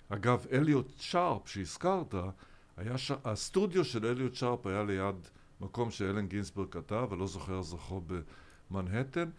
[0.09, 2.14] אגב, אליוט שרפ שהזכרת,
[2.76, 3.12] היה ש...
[3.24, 5.28] הסטודיו של אליוט שרפ היה ליד
[5.61, 8.12] מקום שאלן גינסברג כתב, אני לא זוכר רחוב
[8.70, 9.30] במנהטן,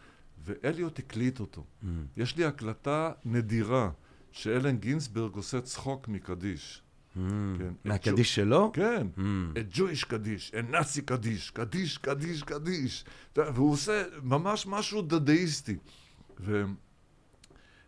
[0.44, 1.64] ואליוט הקליט אותו.
[1.64, 1.86] Mm.
[2.18, 3.92] יש לי הקלטה נדירה
[4.32, 6.84] שאלן גינסברג עושה צחוק מקדיש.
[7.16, 7.20] Mm.
[7.58, 7.74] כן.
[7.86, 8.72] מהקדיש שלו?
[8.74, 9.08] כן.
[9.18, 9.22] Mm.
[9.60, 13.06] את ג'ויש קדיש, את נאצי קדיש, קדיש, קדיש, קדיש.
[13.36, 15.78] והוא עושה ממש משהו דדאיסטי.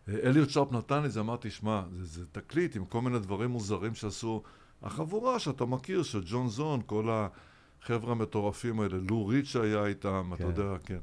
[0.08, 3.94] ואליוט שרפ נתן לי זה, אמרתי, שמע, זה, זה תקליט עם כל מיני דברים מוזרים
[3.94, 4.42] שעשו
[4.82, 7.08] החבורה שאתה מכיר, של ג'ון זון, כל
[7.82, 10.50] החבר'ה המטורפים האלה, לו ריץ' היה איתם, כן.
[10.50, 10.98] אתה יודע, כן.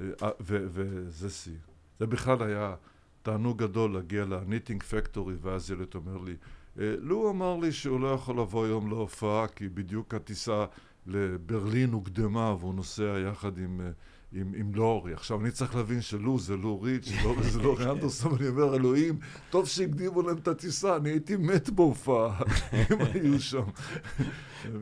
[0.00, 1.52] אה, וזה שיא.
[2.00, 2.74] זה בכלל היה
[3.22, 6.36] תענוג גדול להגיע לניטינג פקטורי, ואז ילד אומר לי,
[6.80, 10.64] אה, לו אמר לי שהוא לא יכול לבוא היום להופעה, כי בדיוק הטיסה
[11.06, 13.90] לברלין הוקדמה, והוא נוסע יחד עם, אה,
[14.32, 15.12] עם, עם לורי.
[15.12, 19.18] עכשיו, אני צריך להבין שלו זה לו ריץ', לא, זה לא אנדרסון, אני אומר, אלוהים,
[19.50, 22.40] טוב שהקדימו להם את הטיסה, אני הייתי מת בהופעה,
[22.92, 23.64] אם היו שם.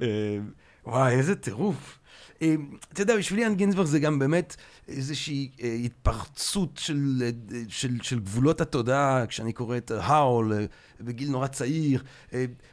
[0.02, 0.38] אה,
[0.86, 1.98] וואי, איזה טירוף.
[2.42, 2.54] אה,
[2.92, 4.56] אתה יודע, בשבילי יאן גינזברג זה גם באמת
[4.88, 10.52] איזושהי אה, התפרצות של, אה, של, של גבולות התודעה, כשאני קורא את האול
[11.00, 12.02] בגיל נורא צעיר.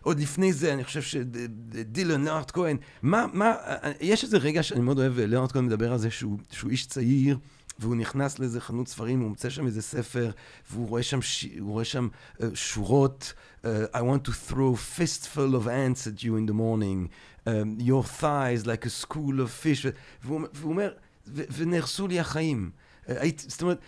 [0.01, 3.53] עוד לפני זה, אני חושב שדילן, לארט כהן, מה, מה,
[4.01, 7.37] יש איזה רגע שאני מאוד אוהב, לארט כהן מדבר על זה שהוא, שהוא איש צעיר.
[7.79, 10.31] והוא נכנס לאיזה חנות ספרים, הוא מוצא שם איזה ספר,
[10.71, 11.45] והוא רואה שם, ש...
[11.59, 12.07] רואה שם
[12.37, 17.09] uh, שורות, uh, I want to throw fistful of ants at you in the morning,
[17.45, 19.85] um, your thighs like a school of fish,
[20.23, 20.93] והוא, והוא אומר,
[21.27, 22.71] ו- ונהרסו לי החיים.
[22.71, 23.79] Uh, הייתי, זאת אומרת,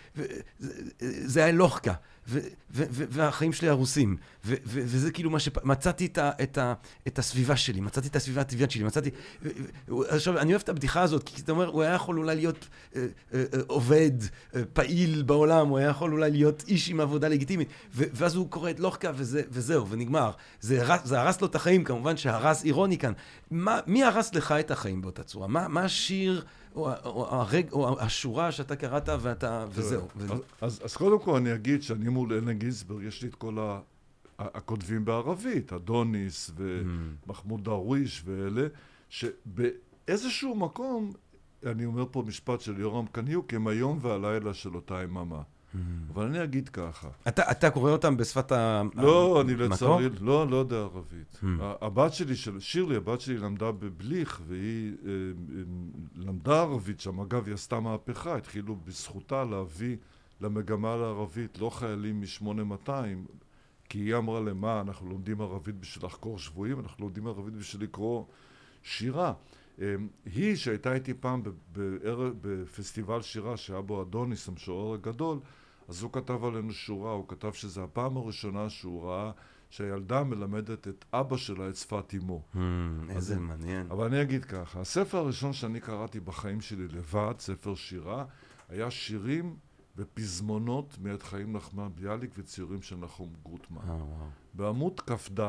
[1.00, 1.94] זה היה לוחקה,
[2.28, 2.38] ו-
[2.70, 6.74] ו- ו- והחיים שלי הרוסים, ו- ו- וזה כאילו מה שמצאתי את, ה- את, ה-
[7.06, 9.10] את הסביבה שלי, מצאתי את הסביבה הטבעית שלי, מצאתי...
[10.08, 13.06] עכשיו, אני אוהב את הבדיחה הזאת, כי אתה אומר, הוא היה יכול אולי להיות אה,
[13.34, 14.10] אה, אה, עובד,
[14.54, 18.50] אה, פעיל בעולם, הוא היה יכול אולי להיות איש עם עבודה לגיטימית, ו- ואז הוא
[18.50, 20.30] קורא את לוחקה וזה, וזהו, ונגמר.
[20.60, 23.12] זה, הרס, זה הרס לו את החיים, כמובן שהרס אירוני כאן.
[23.50, 25.46] מה, מי הרס לך את החיים באותה צורה?
[25.46, 26.44] מה, מה השיר,
[26.74, 30.08] או, או, הרג, או השורה שאתה קראת ואתה, וזהו.
[30.16, 33.34] ו- אז, אז, אז קודם כל אני אגיד שאני מול אלן גינסברג, יש לי את
[33.34, 33.80] כל ה,
[34.38, 38.66] הכותבים בערבית, אדוניס ומחמוד דרוויש ואלה,
[39.08, 41.12] שבאיזשהו מקום,
[41.66, 45.42] אני אומר פה משפט של יורם קניוק, הם היום והלילה של אותה יממה.
[46.14, 48.82] אבל אני אגיד ככה, אתה, אתה קורא אותם בשפת ה...
[48.94, 49.56] לא, אני?
[49.56, 51.38] לצערי, לא, לא יודע ערבית.
[51.42, 51.46] Hmm.
[51.80, 54.92] הבת שלי, של- שירלי, הבת שלי למדה בבליך, והיא
[56.52, 57.20] ערבית שם.
[57.20, 59.96] אגב, היא עשתה מהפכה, התחילו בזכותה להביא
[60.40, 62.90] למגמה לערבית לא חיילים מ-8200,
[63.88, 68.24] כי היא אמרה למה, אנחנו לומדים ערבית בשביל לחקור שבויים, אנחנו לומדים ערבית בשביל לקרוא
[68.82, 69.32] שירה.
[69.80, 71.42] אה, היא, שהייתה איתי פעם
[72.40, 75.38] בפסטיבל שירה שהיה בו אדוניס, המשורר הגדול,
[75.88, 79.30] אז הוא כתב עלינו שורה, הוא כתב שזו הפעם הראשונה שהוא ראה
[79.74, 82.42] שהילדה מלמדת את אבא שלה את שפת אמו.
[82.54, 82.58] Hmm,
[83.10, 83.90] איזה מעניין.
[83.90, 88.24] אבל אני אגיד ככה, הספר הראשון שאני קראתי בחיים שלי לבד, ספר שירה,
[88.68, 89.56] היה שירים
[89.96, 93.88] ופזמונות מאת חיים נחמן ביאליק וציורים של נחום גוטמן.
[93.88, 94.28] אה.
[94.54, 95.40] בעמוד כ"ד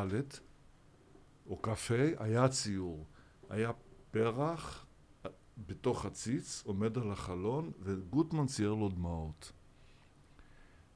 [1.47, 3.05] או כ"ה היה ציור.
[3.49, 3.71] היה
[4.11, 4.85] פרח
[5.57, 9.51] בתוך הציץ, עומד על החלון, וגוטמן צייר לו דמעות.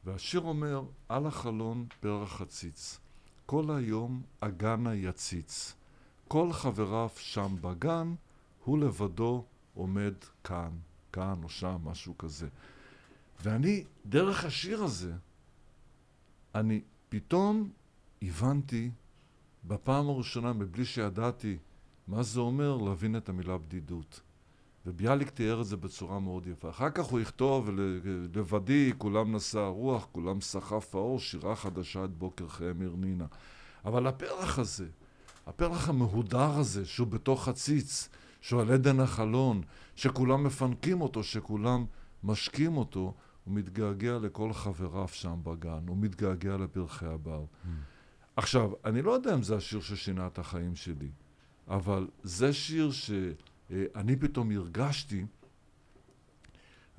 [0.04, 3.00] והשיר אומר, על החלון פרח הציץ,
[3.50, 5.74] כל היום הגנה יציץ,
[6.28, 8.14] כל חבריו שם בגן,
[8.64, 9.43] הוא לבדו
[9.74, 10.70] עומד כאן,
[11.14, 12.47] כאן או שם, משהו כזה.
[13.43, 15.14] ואני, דרך השיר הזה,
[16.56, 17.70] אני פתאום
[18.22, 18.91] הבנתי
[19.68, 21.58] בפעם הראשונה, מבלי שידעתי
[22.08, 24.22] מה זה אומר, להבין את המילה בדידות.
[24.86, 26.70] וביאליק תיאר את זה בצורה מאוד יפה.
[26.70, 28.00] אחר כך הוא יכתוב, "ל-
[28.36, 33.26] לבדי, כולם נשא הרוח, כולם סחף האור, שירה חדשה את בוקר חיי מירנינה.
[33.86, 34.88] אבל הפרח הזה,
[35.48, 38.10] הפרח המהודר הזה, שהוא בתוך הציץ,
[38.42, 39.62] שהוא על עדן החלון,
[39.96, 41.86] שכולם מפנקים אותו, שכולם
[42.24, 43.14] משקים אותו,
[43.46, 47.44] הוא מתגעגע לכל חבריו שם בגן, הוא מתגעגע לפרחי הבר.
[48.36, 51.10] עכשיו, אני לא יודע אם זה השיר ששינה את החיים שלי,
[51.68, 52.92] אבל זה שיר
[53.70, 55.26] שאני פתאום הרגשתי,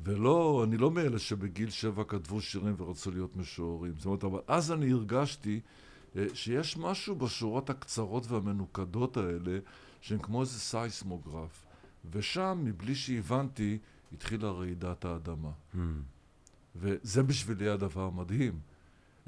[0.05, 3.93] ולא, אני לא מאלה שבגיל שבע כתבו שירים ורצו להיות משוררים.
[3.97, 5.61] זאת אומרת, אבל אז אני הרגשתי
[6.17, 9.59] אה, שיש משהו בשורות הקצרות והמנוקדות האלה,
[10.01, 11.67] שהן כמו איזה סייסמוגרף.
[12.13, 13.79] ושם, מבלי שהבנתי,
[14.13, 15.51] התחילה רעידת האדמה.
[15.75, 15.79] Hmm.
[16.77, 18.61] וזה בשבילי הדבר מדהים.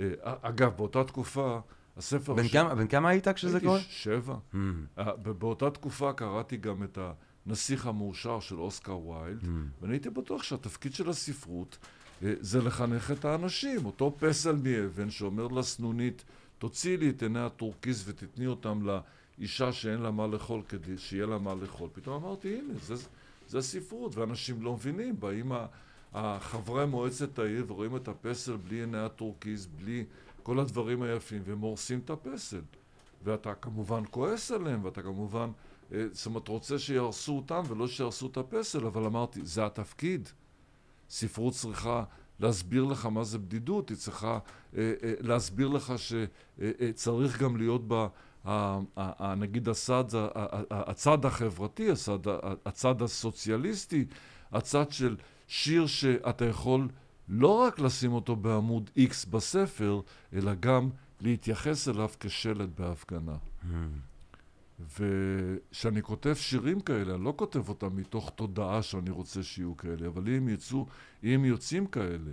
[0.00, 1.60] אה, אגב, באותה תקופה,
[1.96, 2.34] הספר...
[2.34, 3.80] בן הש- כמה- בן כמה היית כשזה הייתי קורה?
[3.80, 4.36] ש- שבע.
[4.52, 4.56] Hmm.
[4.98, 6.98] אה, באותה תקופה קראתי גם את
[7.46, 9.46] הנסיך המאושר של אוסקר ויילד, Hmm.
[9.82, 11.78] ואני הייתי בטוח שהתפקיד של הספרות
[12.22, 13.86] אה, זה לחנך את האנשים.
[13.86, 16.24] אותו פסל מאבן שאומר לסנונית,
[16.58, 18.86] תוציאי לי את עיני הטורקיז ותתני אותם
[19.38, 21.88] אישה שאין לה מה לאכול כדי שיהיה לה מה לאכול.
[21.92, 22.94] פתאום אמרתי, הנה, זה,
[23.48, 25.20] זה ספרות, ואנשים לא מבינים.
[25.20, 25.52] באים
[26.40, 30.04] חברי מועצת העיר ורואים את הפסל בלי עיני הטורקיז, בלי
[30.42, 32.60] כל הדברים היפים, והם הורסים את הפסל.
[33.24, 35.50] ואתה כמובן כועס עליהם, ואתה כמובן,
[36.12, 40.28] זאת אומרת, רוצה שיהרסו אותם ולא שיהרסו את הפסל, אבל אמרתי, זה התפקיד.
[41.10, 42.04] ספרות צריכה
[42.40, 44.38] להסביר לך מה זה בדידות, היא צריכה
[44.76, 48.08] אה, אה, להסביר לך שצריך גם להיות בה,
[49.36, 50.04] נגיד הצד,
[50.70, 52.18] הצד החברתי, הצד,
[52.66, 54.04] הצד הסוציאליסטי,
[54.52, 55.16] הצד של
[55.46, 56.88] שיר שאתה יכול
[57.28, 60.00] לא רק לשים אותו בעמוד X בספר,
[60.32, 60.90] אלא גם
[61.20, 63.36] להתייחס אליו כשלט בהפגנה.
[63.62, 63.66] Mm.
[64.88, 70.28] וכשאני כותב שירים כאלה, אני לא כותב אותם מתוך תודעה שאני רוצה שיהיו כאלה, אבל
[70.28, 70.86] אם יצאו,
[71.24, 72.30] אם יוצאים כאלה,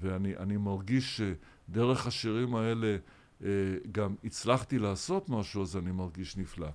[0.00, 1.20] ואני מרגיש
[1.68, 2.96] שדרך השירים האלה
[3.44, 3.48] אה,
[3.92, 6.68] גם הצלחתי לעשות משהו, אז אני מרגיש נפלא.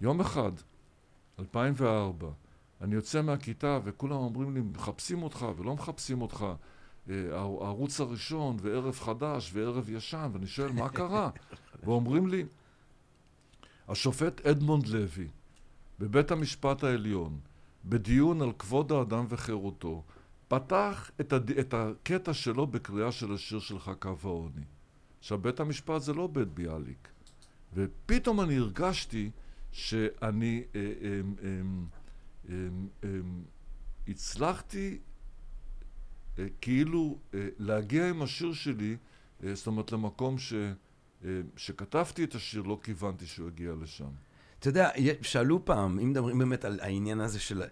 [0.00, 0.52] יום אחד,
[1.38, 2.28] 2004,
[2.80, 6.46] אני יוצא מהכיתה וכולם אומרים לי, מחפשים אותך ולא מחפשים אותך.
[7.10, 11.30] אה, הערוץ הראשון, וערב חדש, וערב ישן, ואני שואל, מה קרה?
[11.84, 12.44] ואומרים לי,
[13.88, 15.28] השופט אדמונד לוי,
[15.98, 17.40] בבית המשפט העליון,
[17.84, 20.02] בדיון על כבוד האדם וחירותו,
[20.48, 21.50] פתח את, הד...
[21.50, 24.64] את הקטע שלו בקריאה של השיר שלך, קו העוני.
[25.18, 27.08] עכשיו, בית המשפט זה לא בית ביאליק.
[27.74, 29.30] ופתאום אני הרגשתי
[29.72, 31.60] שאני אה, אה, אה,
[32.48, 32.68] אה,
[33.04, 33.08] אה,
[34.08, 34.98] הצלחתי
[36.38, 38.96] אה, כאילו אה, להגיע עם השיר שלי,
[39.44, 40.52] אה, זאת אומרת, למקום ש...
[41.56, 44.10] שכתבתי את השיר, לא כיוונתי שהוא יגיע לשם.
[44.58, 44.90] אתה יודע,
[45.22, 47.62] שאלו פעם, אם מדברים באמת על העניין הזה של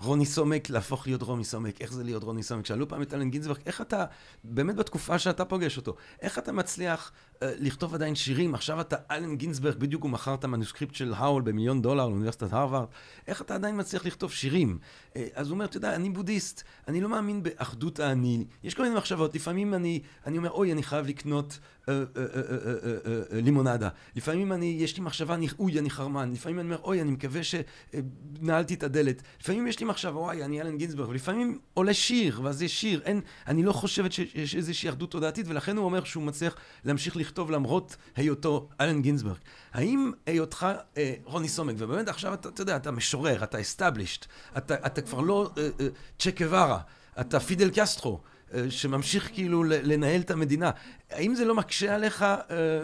[0.00, 2.66] רוני סומק להפוך להיות רוני סומק, איך זה להיות רוני סומק?
[2.66, 4.04] שאלו פעם את אלן גינזברג, איך אתה,
[4.44, 7.12] באמת בתקופה שאתה פוגש אותו, איך אתה מצליח
[7.42, 8.54] לכתוב עדיין שירים?
[8.54, 12.86] עכשיו אתה אלן גינזברג, בדיוק הוא מכר את המנוסקריפט של האול במיליון דולר לאוניברסיטת הרווארד,
[13.26, 14.78] איך אתה עדיין מצליח לכתוב שירים?
[14.78, 18.82] Uh, אז הוא אומר, אתה יודע, אני בודהיסט, אני לא מאמין באחדות האני, יש כל
[18.82, 23.32] מיני מחשבות, לפעמים אני, אני אומר, אוי, אני חייב לקנות uh, uh, uh, uh, uh,
[23.32, 27.00] uh, לימונדה, לפעמים אני, יש לי מחשבה, אני, אוי, אני חרמן, לפעמים אני אומר, אוי,
[27.02, 31.94] אני מקווה שנעלתי את הדלת, לפעמים יש לי מחשבה, וואי, אני אלן גינזברג, ולפעמים עולה
[31.94, 36.04] שיר, ואז יש שיר, אין, אני לא חושבת שיש איזושהי אחדות תודעתית, ולכן הוא אומר
[36.04, 39.36] שהוא מצליח להמשיך לכתוב למרות היותו אלן גינזברג.
[39.72, 40.66] האם היותך
[40.96, 45.20] אה, רוני סומק, ובאמת עכשיו אתה, אתה יודע, אתה משורר, אתה established, אתה, אתה כבר
[45.20, 46.80] לא אה, אה, צ'ק גווארה,
[47.20, 48.20] אתה פידל קסטרו.
[48.54, 50.70] אה, שממשיך כאילו לנהל את המדינה.
[51.10, 52.82] האם זה לא מקשה עליך אה, אה,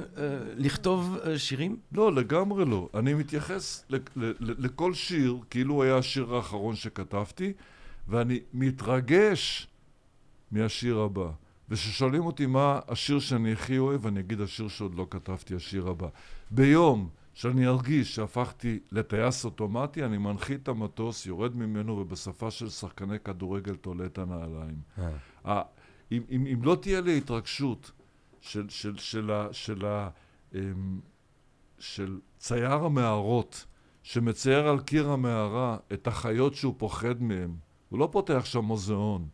[0.57, 1.77] לכתוב אה, שירים?
[1.93, 2.89] לא, לגמרי לא.
[2.95, 3.85] אני מתייחס
[4.41, 7.53] לכל שיר כאילו היה השיר האחרון שכתבתי,
[8.09, 9.69] ואני מתרגש
[10.51, 11.42] מהשיר הבא.
[11.73, 16.09] וכששואלים אותי מה השיר שאני הכי אוהב, אני אגיד השיר שעוד לא כתבתי, השיר הבא.
[16.51, 23.19] ביום שאני ארגיש שהפכתי לטייס אוטומטי, אני מנחית את המטוס, יורד ממנו, ובשפה של שחקני
[23.21, 24.77] כדורגל תולה את הנעליים.
[25.45, 25.63] אה.
[26.13, 27.91] אם, אם, אם לא תהיה לי התרגשות
[28.41, 29.87] של, של, של, של, של,
[30.55, 31.01] אמ,
[31.79, 33.67] של צייר המערות,
[34.03, 37.55] שמצייר על קיר המערה את החיות שהוא פוחד מהן,
[37.89, 39.29] הוא לא פותח שם מוזיאון.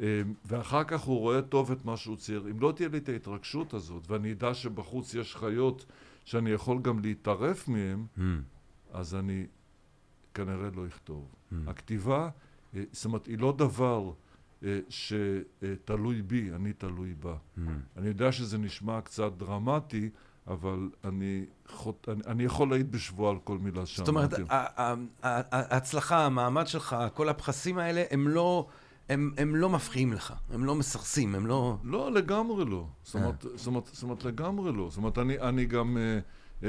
[0.00, 2.46] אמ, ואחר כך הוא רואה טוב את מה שהוא צייר.
[2.50, 5.86] אם לא תהיה לי את ההתרגשות הזאת, ואני אדע שבחוץ יש חיות
[6.24, 8.20] שאני יכול גם להתערף מהן, mm.
[8.92, 9.46] אז אני
[10.34, 11.28] כנראה לא אכתוב.
[11.28, 11.54] Mm.
[11.66, 12.28] הכתיבה,
[12.74, 14.12] אה, זאת אומרת, היא לא דבר
[14.64, 17.34] אה, שתלוי בי, אני תלוי בה.
[17.34, 17.60] Mm.
[17.96, 20.10] אני יודע שזה נשמע קצת דרמטי,
[20.46, 21.46] אבל אני,
[22.08, 24.36] אני, אני יכול להעיד בשבועה על כל מילה שאמרתי.
[24.36, 24.72] זאת אומרת,
[25.52, 28.68] ההצלחה, המעמד שלך, כל הפחסים האלה, הם לא...
[29.10, 31.76] הם, הם לא מפריעים לך, הם לא מסרסים, הם לא...
[31.84, 32.86] לא, לגמרי לא.
[33.02, 34.88] זאת אומרת, זאת אומרת, זאת אומרת לגמרי לא.
[34.90, 35.96] זאת אומרת, אני, אני גם...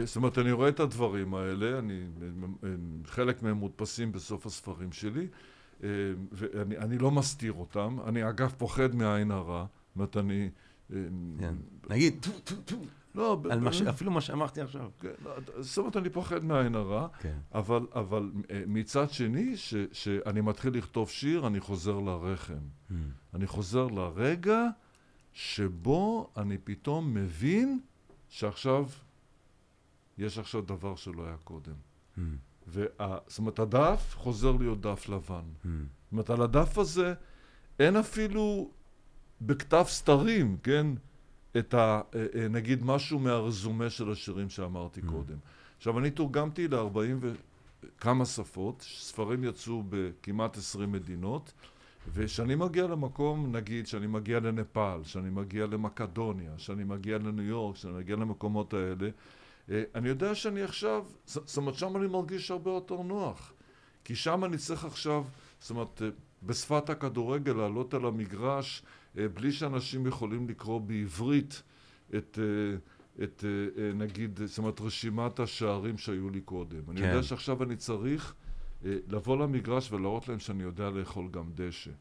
[0.03, 2.03] זאת אומרת, אני רואה את הדברים האלה, אני,
[3.05, 5.27] חלק מהם מודפסים בסוף הספרים שלי,
[6.31, 7.97] ואני לא מסתיר אותם.
[8.07, 9.65] אני אגב פוחד מעין הרע.
[9.65, 10.49] זאת אומרת, אני...
[11.39, 11.55] כן.
[11.89, 12.75] נגיד, טו, טו, טו.
[13.15, 13.81] לא, על מה ש...
[13.81, 14.89] אפילו מה שאמרתי עכשיו.
[14.99, 17.37] כן, לא, זאת אומרת, אני פוחד מעין הרע, כן.
[17.53, 22.53] אבל, אבל אה, מצד שני, ש, שאני מתחיל לכתוב שיר, אני חוזר לרחם.
[22.53, 22.93] אממ.
[23.33, 24.67] אני חוזר לרגע
[25.33, 27.79] שבו אני פתאום מבין
[28.29, 28.85] שעכשיו,
[30.17, 31.75] יש עכשיו דבר שלא היה קודם.
[32.17, 32.21] Mm.
[32.67, 35.43] וה, זאת אומרת, הדף חוזר להיות דף לבן.
[35.63, 35.67] Mm.
[35.67, 37.13] זאת אומרת, על הדף הזה
[37.79, 38.71] אין אפילו
[39.41, 40.87] בכתב סתרים, כן?
[41.57, 42.01] את ה...
[42.15, 45.05] אה, אה, נגיד משהו מהרזומה של השירים שאמרתי mm.
[45.05, 45.37] קודם.
[45.77, 47.25] עכשיו, אני תורגמתי ל-40
[47.95, 51.51] וכמה שפות, ספרים יצאו בכמעט 20 מדינות,
[52.13, 57.93] וכשאני מגיע למקום, נגיד, שאני מגיע לנפאל, שאני מגיע למקדוניה, שאני מגיע לניו יורק, שאני
[57.93, 59.09] מגיע למקומות האלה,
[59.71, 63.53] אה, אני יודע שאני עכשיו, זאת אומרת, שם אני מרגיש הרבה יותר נוח.
[64.03, 65.23] כי שם אני צריך עכשיו,
[65.59, 66.01] זאת אומרת,
[66.43, 68.83] בשפת הכדורגל לעלות על המגרש
[69.15, 71.63] בלי שאנשים יכולים לקרוא בעברית
[72.15, 72.39] את,
[73.23, 73.43] את
[73.95, 76.81] נגיד, זאת אומרת, רשימת השערים שהיו לי קודם.
[76.85, 76.91] כן.
[76.91, 78.33] אני יודע שעכשיו אני צריך
[78.83, 81.91] לבוא למגרש ולהראות להם שאני יודע לאכול גם דשא.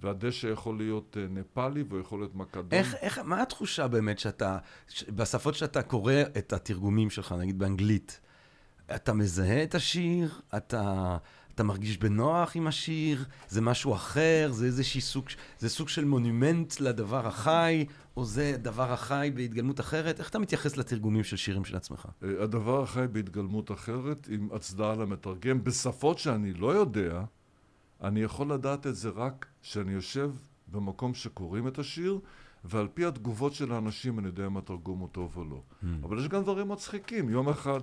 [0.00, 2.68] והדשא יכול להיות אה, נפאלי והוא יכול להיות מקדון.
[2.72, 4.58] איך, איך, מה התחושה באמת שאתה,
[5.08, 8.20] בשפות שאתה קורא את התרגומים שלך, נגיד באנגלית,
[8.94, 10.40] אתה מזהה את השיר?
[10.56, 11.16] אתה,
[11.54, 13.24] אתה מרגיש בנוח עם השיר?
[13.48, 14.48] זה משהו אחר?
[14.52, 15.28] זה איזשהי סוג,
[15.58, 17.84] זה סוג של מונומנט לדבר החי?
[18.16, 20.18] או זה דבר החי בהתגלמות אחרת?
[20.18, 22.06] איך אתה מתייחס לתרגומים של שירים של עצמך?
[22.22, 27.24] אה, הדבר החי בהתגלמות אחרת, עם הצדעה למתרגם, בשפות שאני לא יודע,
[28.02, 30.30] אני יכול לדעת את זה רק כשאני יושב
[30.68, 32.18] במקום שקוראים את השיר,
[32.64, 35.62] ועל פי התגובות של האנשים אני יודע אם התרגום הוא טוב או לא.
[35.82, 35.86] Mm.
[36.02, 37.28] אבל יש גם דברים מצחיקים.
[37.28, 37.80] יום אחד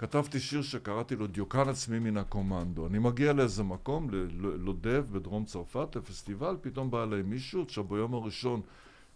[0.00, 2.86] כתבתי שיר שקראתי לו דיוקן עצמי מן הקומנדו.
[2.86, 8.60] אני מגיע לאיזה מקום, לודב בדרום צרפת, לפסטיבל, פתאום בא אליי מישהו, עכשיו ביום הראשון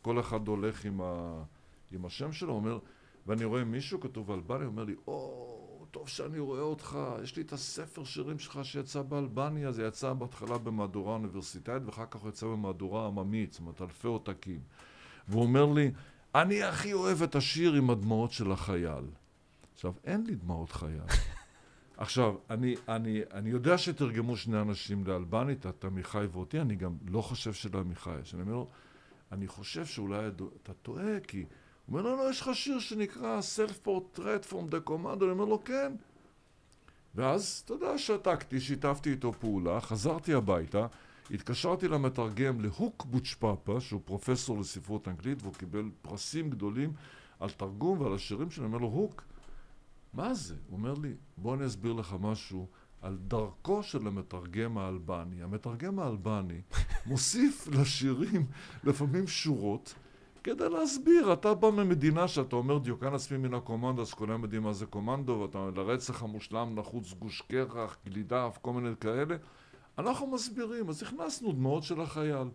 [0.03, 1.43] כל אחד הולך עם, ה...
[1.93, 2.78] עם השם שלו, אומר,
[3.26, 5.87] ואני רואה מישהו כתוב אלבני, אומר לי, או...
[5.91, 10.59] טוב שאני רואה אותך, יש לי את הספר שירים שלך שיצא באלבניה, זה יצא בהתחלה
[10.59, 14.61] במהדורה אוניברסיטאית ואחר כך יצא במהדורה עממית, זאת אומרת אלפי עותקים.
[15.28, 15.91] והוא אומר לי,
[16.35, 19.05] אני הכי אוהב את השיר עם הדמעות של החייל.
[19.74, 21.00] עכשיו, אין לי דמעות חייל.
[21.96, 27.22] עכשיו, אני, אני, אני יודע שתרגמו שני אנשים לאלבנית, את עמיחי ואותי, אני גם לא
[27.22, 28.34] חושב שלעמיחי יש.
[28.34, 28.66] אני אומר לו,
[29.32, 30.26] אני חושב שאולי
[30.62, 31.44] אתה טועה, כי...
[31.86, 35.44] הוא אומר, לא, לא, יש לך שיר שנקרא Self Portrait from the Command, אני אומר
[35.44, 35.92] לו, כן.
[37.14, 40.86] ואז, אתה יודע, שתקתי, שיתפתי איתו פעולה, חזרתי הביתה,
[41.30, 46.92] התקשרתי למתרגם להוק בוצ'פאפה, שהוא פרופסור לספרות אנגלית, והוא קיבל פרסים גדולים
[47.40, 49.22] על תרגום ועל השירים שלו, אני אומר לו, הוק,
[50.14, 50.54] מה זה?
[50.68, 52.66] הוא אומר לי, בוא אני אסביר לך משהו
[53.02, 55.42] על דרכו של המתרגם האלבני.
[55.42, 56.60] המתרגם האלבני
[57.06, 58.46] מוסיף לשירים
[58.84, 59.94] לפעמים שורות
[60.44, 64.72] כדי להסביר, אתה בא ממדינה שאתה אומר דיוקן עצמי מן הקומנדו, אז כולם יודעים מה
[64.72, 69.36] זה קומנדו, ואתה אומר לרצח המושלם נחוץ גוש קרח, גלידה, כל מיני כאלה.
[69.98, 72.48] אנחנו מסבירים, אז הכנסנו דמעות של החייל.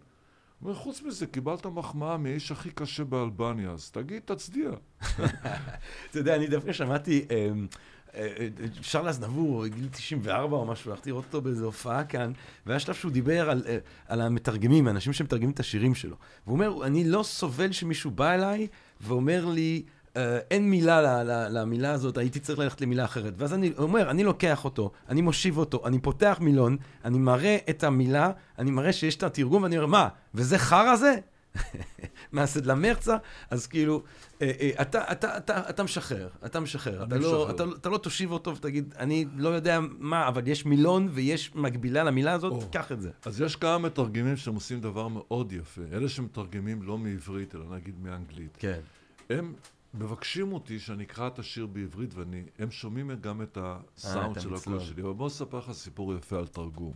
[0.64, 4.70] וחוץ מזה, קיבלת מחמאה מאיש הכי קשה באלבניה, אז תגיד, תצדיע.
[6.12, 7.26] אתה יודע, אני דווקא שמעתי...
[7.32, 7.68] אמ,
[8.80, 12.32] אפשר לאזנבור, גיל 94 או משהו, הלכתי לראות אותו באיזו הופעה כאן,
[12.66, 16.16] והיה שלב שהוא דיבר על, אה, על המתרגמים, האנשים שמתרגמים את השירים שלו.
[16.46, 18.68] והוא אומר, אני לא סובל שמישהו בא אליי
[19.02, 19.90] ואומר לי, אה,
[20.52, 23.34] אין מילה למילה הזאת, הייתי צריך ללכת למילה אחרת.
[23.38, 27.84] ואז אני אומר, אני לוקח אותו, אני מושיב אותו, אני פותח מילון, אני מראה את
[27.84, 31.16] המילה, אני מראה שיש את התרגום, ואני אומר, מה, וזה חרא זה?
[32.32, 33.18] מהסדלה מרצה,
[33.50, 34.04] אז כאילו,
[34.42, 37.04] אה, אה, אתה, אתה, אתה, אתה משחרר, אתה משחרר.
[37.04, 41.08] אתה לא, אתה, אתה לא תושיב אותו ותגיד, אני לא יודע מה, אבל יש מילון
[41.12, 42.70] ויש מקבילה למילה הזאת, או.
[42.72, 43.10] קח את זה.
[43.26, 45.82] אז יש כמה מתרגמים שהם עושים דבר מאוד יפה.
[45.92, 48.58] אלה שמתרגמים לא מעברית, אלא נגיד מאנגלית.
[48.60, 48.80] כן.
[49.30, 49.54] הם
[49.94, 54.80] מבקשים אותי שאני אקרא את השיר בעברית, והם שומעים גם את הסאונד אה, של הקול
[54.80, 55.02] שלי.
[55.02, 56.94] אבל בוא נספר לך סיפור יפה על תרגום.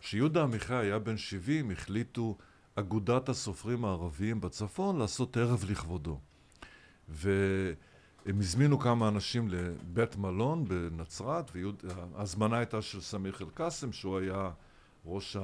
[0.00, 2.36] כשיהודה עמיחי היה בן 70, החליטו...
[2.74, 6.18] אגודת הסופרים הערביים בצפון לעשות ערב לכבודו.
[7.08, 14.50] והם הזמינו כמה אנשים לבית מלון בנצרת, וההזמנה הייתה של סמיח אל-קאסם, שהוא היה
[15.04, 15.36] ראש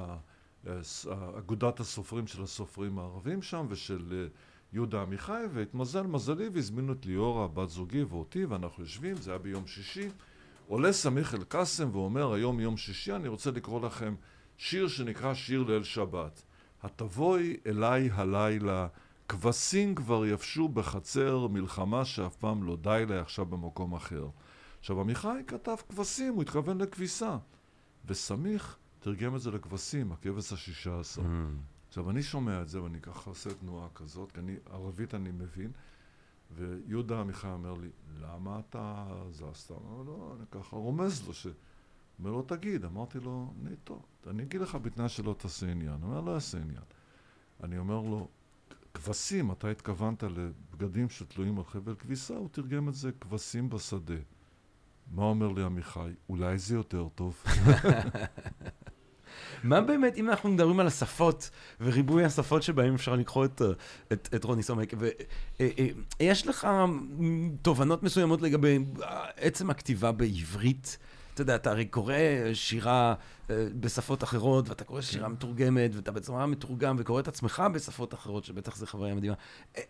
[1.38, 4.26] אגודת הסופרים של הסופרים הערבים שם, ושל אה,
[4.72, 9.66] יהודה עמיחי, והתמזל מזלי והזמינו את ליאורה, בת זוגי ואותי, ואנחנו יושבים, זה היה ביום
[9.66, 10.08] שישי.
[10.68, 14.14] עולה סמיח אל-קאסם ואומר, היום יום שישי, אני רוצה לקרוא לכם
[14.56, 16.42] שיר שנקרא שיר ליל שבת.
[16.82, 18.86] התבואי אליי הלילה,
[19.28, 24.28] כבשים כבר יבשו בחצר, מלחמה שאף פעם לא די לה עכשיו במקום אחר.
[24.78, 27.36] עכשיו, עמיחי כתב כבשים, הוא התכוון לכביסה.
[28.06, 31.22] וסמיך תרגם את זה לכבשים, הכבש השישה עשר.
[31.22, 31.75] Mm.
[31.96, 35.70] עכשיו, אני שומע את זה, ואני ככה עושה תנועה כזאת, כי אני, ערבית אני מבין,
[36.56, 37.88] ויהודה עמיחי אומר לי,
[38.20, 39.70] למה אתה זזת?
[39.70, 41.46] אמר לו, אני ככה רומז לו ש...
[42.18, 42.84] אומר לו, תגיד.
[42.84, 45.92] אמרתי לו, טוב, אני אגיד לך בתנאי שלא תעשה עניין.
[45.92, 46.84] הוא אומר, לא אעשה עניין.
[47.62, 48.28] אני אומר לו,
[48.94, 52.34] כבשים, אתה התכוונת לבגדים שתלויים על חבל כביסה?
[52.34, 54.20] הוא תרגם את זה, כבשים בשדה.
[55.10, 56.10] מה אומר לי עמיחי?
[56.28, 57.42] אולי זה יותר טוב.
[59.64, 63.62] מה באמת, אם אנחנו מדברים על השפות וריבוי השפות שבהם אפשר לקרוא את,
[64.12, 65.12] את, את רוני סומק, ויש
[66.20, 66.68] אה, אה, לך
[67.62, 68.78] תובנות מסוימות לגבי
[69.36, 70.98] עצם הכתיבה בעברית?
[71.34, 72.14] אתה יודע, אתה הרי קורא
[72.54, 73.14] שירה
[73.50, 75.32] אה, בשפות אחרות, ואתה קורא שירה כן.
[75.32, 79.34] מתורגמת, ואתה בצורה מתורגם, וקורא את עצמך בשפות אחרות, שבטח זו חוויה מדהימה.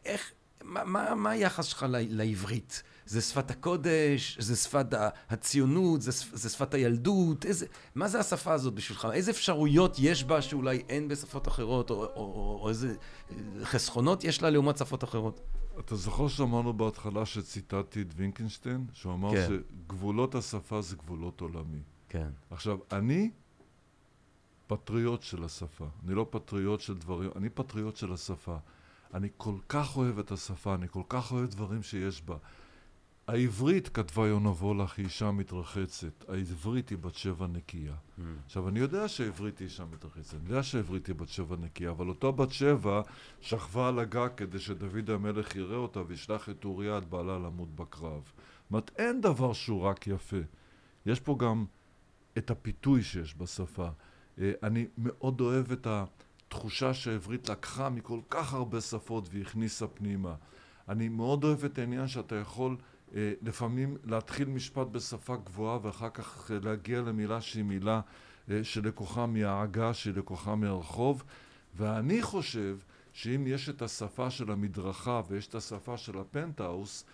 [0.04, 0.32] איך,
[0.62, 2.82] מה, מה, מה היחס שלך לעברית?
[3.06, 4.86] זה שפת הקודש, זה שפת
[5.30, 9.08] הציונות, זה, זה שפת הילדות, איזה, מה זה השפה הזאת בשבילך?
[9.12, 12.96] איזה אפשרויות יש בה שאולי אין בשפות אחרות, או, או, או, או איזה
[13.62, 15.40] חסכונות יש לה לעומת שפות אחרות?
[15.78, 18.86] אתה זוכר שאמרנו בהתחלה שציטטתי את וינקנשטיין?
[18.92, 19.48] שהוא אמר כן.
[19.48, 21.80] שגבולות השפה זה גבולות עולמי.
[22.08, 22.28] כן.
[22.50, 23.30] עכשיו, אני
[24.66, 25.86] פטריוט של השפה.
[26.04, 28.56] אני לא פטריוט של דברים, אני פטריוט של השפה.
[29.14, 32.36] אני כל כך אוהב את השפה, אני כל כך אוהב דברים שיש בה.
[33.26, 36.24] העברית, כתבה יונה וולך, היא אישה מתרחצת.
[36.28, 37.94] העברית היא בת שבע נקייה.
[37.94, 38.22] Mm.
[38.44, 42.08] עכשיו, אני יודע שהעברית היא אישה מתרחצת, אני יודע שהעברית היא בת שבע נקייה, אבל
[42.08, 43.02] אותה בת שבע
[43.40, 48.22] שכבה על הגג כדי שדוד המלך יראה אותה וישלח את אוריה, את בעלה, למות בקרב.
[48.22, 50.36] זאת אומרת, אין דבר שהוא רק יפה.
[51.06, 51.64] יש פה גם
[52.38, 53.88] את הפיתוי שיש בשפה.
[54.38, 60.34] אה, אני מאוד אוהב את התחושה שהעברית לקחה מכל כך הרבה שפות והכניסה פנימה.
[60.88, 62.76] אני מאוד אוהב את העניין שאתה יכול
[63.42, 68.00] לפעמים להתחיל משפט בשפה גבוהה ואחר כך אה, להגיע למילה שהיא מילה
[68.62, 71.24] שלקוחה מהעגה, שהיא לקוחה מהרחוב.
[71.76, 72.78] ואני חושב
[73.12, 77.04] שאם יש את השפה של המדרכה ויש את השפה של הפנטהאוס,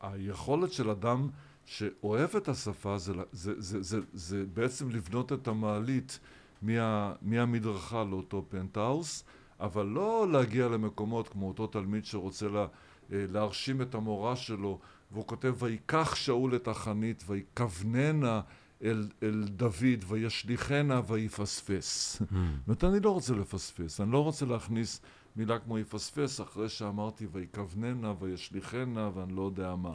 [0.00, 1.28] היכולת של אדם
[1.64, 6.18] שאוהב את השפה זה, זה, זה, זה, זה בעצם לבנות את המעלית
[6.62, 9.24] מה, מהמדרכה לאותו פנטהאוס,
[9.60, 12.66] אבל לא להגיע למקומות כמו אותו תלמיד שרוצה לה, אה,
[13.10, 14.78] להרשים את המורה שלו,
[15.12, 18.40] והוא כותב, ויקח שאול את החנית, ויקבננה
[18.82, 22.16] אל, אל דוד, וישליכנה ויפספס.
[22.18, 22.30] זאת
[22.66, 25.00] אומרת, אני לא רוצה לפספס, אני לא רוצה להכניס
[25.36, 29.94] מילה כמו יפספס אחרי שאמרתי ויקבננה וישליכנה ואני לא יודע מה.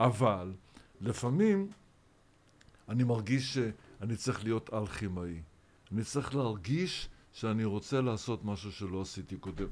[0.00, 0.52] אבל
[1.00, 1.68] לפעמים
[2.88, 5.42] אני מרגיש שאני צריך להיות אלכימאי.
[5.92, 9.66] אני צריך להרגיש שאני רוצה לעשות משהו שלא עשיתי קודם.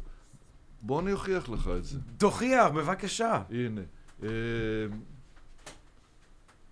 [0.86, 1.98] בוא אני אוכיח לך את זה.
[2.18, 3.42] תוכיח, בבקשה.
[3.50, 3.80] הנה.
[4.22, 4.28] אה,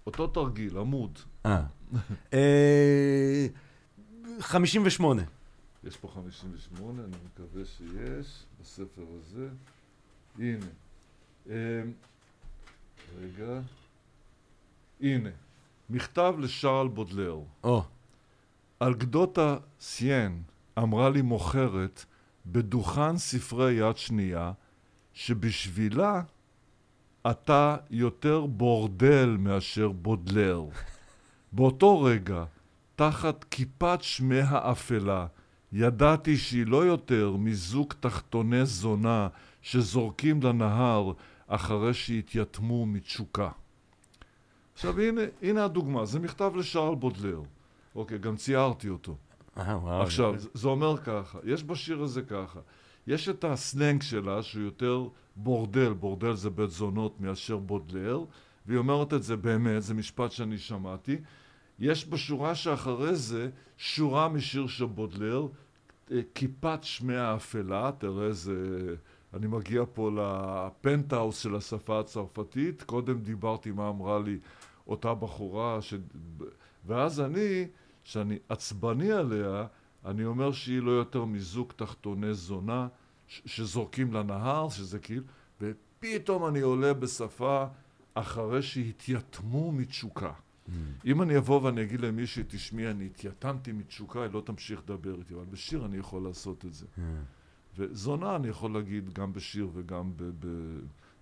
[0.07, 1.19] אותו תרגיל, עמוד.
[1.47, 1.63] אה.
[4.41, 5.23] 58.
[5.23, 5.27] אה,
[5.85, 9.49] יש פה 58, אני מקווה שיש, בספר הזה.
[10.39, 10.67] הנה.
[11.51, 11.83] אה,
[13.21, 13.61] רגע.
[15.01, 15.31] הנה,
[15.91, 17.41] מכתב לשארל בודלר.
[17.65, 17.85] או.
[18.81, 20.43] על גדותה סיין
[20.79, 22.05] אמרה לי מוכרת
[22.47, 24.53] בדוכן ספרי יד שנייה
[25.13, 26.23] שבשבילה
[27.31, 30.65] אתה יותר בורדל מאשר בודלר.
[31.53, 32.45] באותו רגע,
[32.97, 35.27] תחת כיפת שמי האפלה,
[35.73, 39.29] ידעתי שהיא לא יותר מזוג תחתוני זונה
[39.63, 41.13] שזורקים לנהר
[41.47, 43.51] אחרי שהתייתמו מתשוקה.
[44.75, 47.41] עכשיו הנה, הנה הדוגמה, זה מכתב לשארל בודלר.
[47.95, 49.17] אוקיי, גם ציירתי אותו.
[49.57, 50.03] אה, וואו.
[50.03, 52.61] עכשיו, זה, זה אומר ככה, יש בשיר הזה ככה,
[53.07, 58.25] יש את הסלנג שלה שהוא יותר בורדל, בורדל זה בית זונות מאשר בודלר,
[58.67, 61.17] והיא אומרת את זה באמת, זה משפט שאני שמעתי.
[61.79, 65.47] יש בשורה שאחרי זה שורה משיר של בודלר,
[66.13, 68.55] אה, כיפת שמי האפלה, תראה איזה...
[69.35, 74.39] אני מגיע פה לפנטהאוס של השפה הצרפתית, קודם דיברתי מה אמרה לי
[74.87, 75.95] אותה בחורה, ש...
[76.87, 77.67] ואז אני,
[78.05, 79.67] שאני עצבני עליה,
[80.05, 82.89] אני אומר שהיא לא יותר מזוג תחתוני זונה.
[83.47, 85.25] שזורקים לנהר, שזה כאילו,
[85.61, 87.67] ופתאום אני עולה בשפה
[88.15, 90.33] אחרי שהתייתמו מתשוקה.
[90.33, 90.71] Mm.
[91.05, 95.35] אם אני אבוא ואני אגיד למישהי, תשמעי, אני התייתמתי מתשוקה, היא לא תמשיך לדבר איתי,
[95.35, 96.87] אבל בשיר אני יכול לעשות את זה.
[96.97, 97.01] Mm.
[97.77, 100.23] וזונה אני יכול להגיד גם בשיר וגם ב...
[100.23, 100.47] ב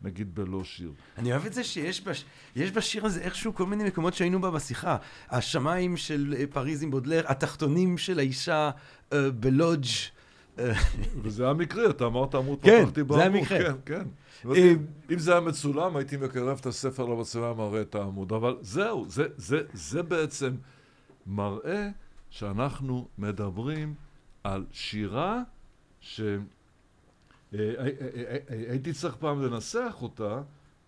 [0.02, 0.92] נגיד בלא שיר.
[1.18, 2.24] אני אוהב את זה שיש בש...
[2.56, 4.96] יש בשיר הזה איכשהו כל מיני מקומות שהיינו בה בשיחה.
[5.30, 8.70] השמיים של אה, פריז עם בודלר, התחתונים של האישה
[9.10, 9.86] uh, בלודג'.
[10.58, 10.72] אה,
[11.22, 13.24] וזה היה מקרי, אתה אמרת עמוד, כן, פתחתי בעמוד.
[13.24, 13.72] כן, זה היה מקרה.
[13.84, 14.04] כן,
[14.44, 14.78] כן.
[15.10, 18.32] אם זה היה מצולם, הייתי מקרב את הספר למצלמה, מראה את העמוד.
[18.32, 20.54] אבל זהו, זה, זה, זה בעצם
[21.26, 21.88] מראה
[22.30, 23.94] שאנחנו מדברים
[24.44, 25.42] על שירה
[26.00, 26.20] ש...
[27.54, 27.88] אה, אה,
[28.50, 30.42] אה, הייתי צריך פעם לנסח אותה,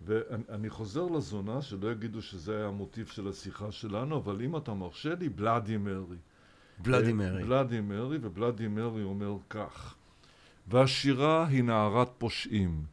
[0.04, 5.14] ואני חוזר לזונה, שלא יגידו שזה היה המוטיב של השיחה שלנו, אבל אם אתה מרשה
[5.14, 6.16] לי, בלאדי מרי.
[6.78, 7.44] בלאדי מרי.
[7.44, 9.94] בלאדי מרי, ובלאדי מרי אומר כך:
[10.68, 12.84] והשירה היא נערת פושעים,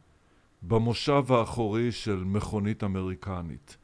[0.62, 3.76] במושב האחורי של מכונית אמריקנית.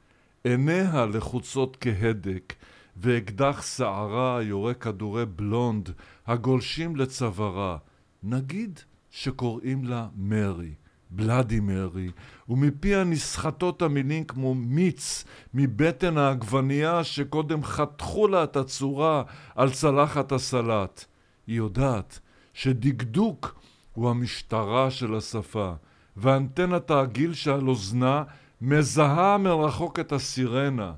[0.45, 2.55] עיניה לחוצות כהדק,
[2.97, 5.91] ואקדח שערה יורה כדורי בלונד
[6.27, 7.79] הגולשים לצווארה.
[8.23, 8.81] נגיד
[9.17, 10.75] שקוראים לה מרי,
[11.11, 12.11] בלאדי מרי,
[12.49, 19.23] ומפיה נסחטות המילים כמו מיץ מבטן העגבנייה שקודם חתכו לה את הצורה
[19.55, 21.05] על צלחת הסלט.
[21.47, 22.21] היא יודעת
[22.55, 23.61] שדקדוק
[23.93, 25.73] הוא המשטרה של השפה,
[26.17, 28.25] ואנטנת העגיל שעל אוזנה
[28.61, 30.93] מזהה מרחוק את הסירנה,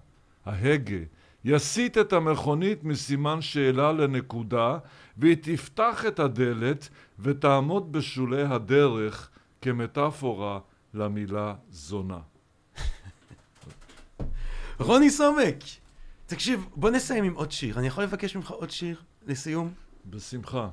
[0.47, 1.05] ההגה,
[1.45, 4.79] יסיט את המכונית מסימן שאלה לנקודה,
[5.19, 6.89] והיא תפתח את הדלת
[7.21, 9.31] ותעמוד בשולי הדרך
[9.63, 10.59] כמטאפורה
[10.95, 12.19] למילה זונה.
[14.81, 15.57] רוני סומק,
[16.27, 17.79] תקשיב, בוא נסיים עם עוד שיר.
[17.79, 19.73] אני יכול לבקש ממך עוד שיר לסיום?
[20.07, 20.69] בשמחה.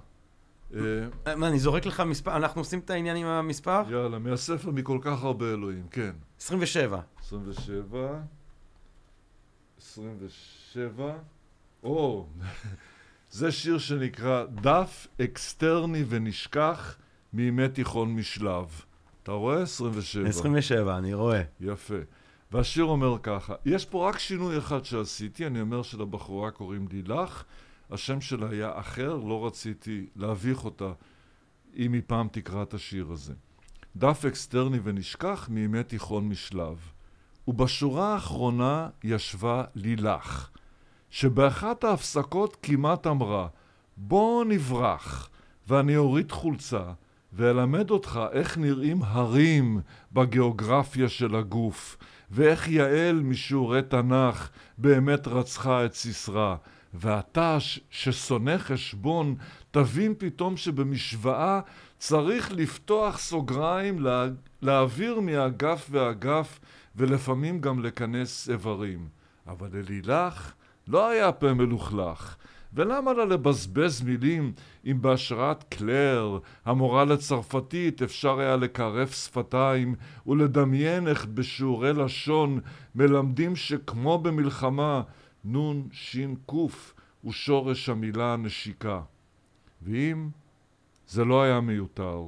[0.75, 3.81] אה, מה, אני זורק לך מספר, אנחנו עושים את העניין עם המספר?
[3.89, 6.11] יאללה, מהספר מכל כך הרבה אלוהים, כן.
[6.41, 7.01] 27.
[7.19, 8.19] 27.
[9.81, 11.13] 27.
[11.83, 12.27] או,
[13.36, 16.97] זה שיר שנקרא דף אקסטרני ונשכח
[17.33, 18.81] מימי תיכון משלב.
[19.23, 19.61] אתה רואה?
[19.61, 20.29] 27.
[20.29, 21.41] 27, אני רואה.
[21.59, 21.95] יפה.
[22.51, 27.43] והשיר אומר ככה, יש פה רק שינוי אחד שעשיתי, אני אומר שלבחורה קוראים לילך,
[27.91, 30.91] השם שלה היה אחר, לא רציתי להביך אותה
[31.75, 33.33] אם היא פעם תקרא את השיר הזה.
[33.95, 36.77] דף אקסטרני ונשכח מימי תיכון משלב.
[37.47, 40.49] ובשורה האחרונה ישבה לילך,
[41.16, 43.47] שבאחת ההפסקות כמעט אמרה,
[43.97, 45.30] בוא נברח,
[45.68, 46.84] ואני אוריד חולצה,
[47.34, 51.97] ואלמד אותך איך נראים הרים בגיאוגרפיה של הגוף,
[52.32, 56.55] ואיך יעל משיעורי תנ"ך באמת רצחה את סיסרא.
[56.93, 57.57] ואתה
[57.89, 59.36] ששונא חשבון,
[59.72, 61.59] תבין פתאום שבמשוואה
[61.97, 64.26] צריך לפתוח סוגריים, לה,
[64.61, 66.59] להעביר מאגף ואגף,
[66.95, 69.07] ולפעמים גם לכנס איברים.
[69.47, 70.53] אבל ללילך
[70.88, 72.36] לא היה פה מלוכלך.
[72.75, 74.53] ולמה לה לבזבז מילים
[74.86, 79.95] אם בהשראת קלר, המורה לצרפתית, אפשר היה לקרף שפתיים
[80.27, 82.59] ולדמיין איך בשיעורי לשון
[82.95, 85.01] מלמדים שכמו במלחמה
[85.43, 89.01] נון שין קוף הוא שורש המילה נשיקה.
[89.81, 90.29] ואם
[91.07, 92.23] זה לא היה מיותר,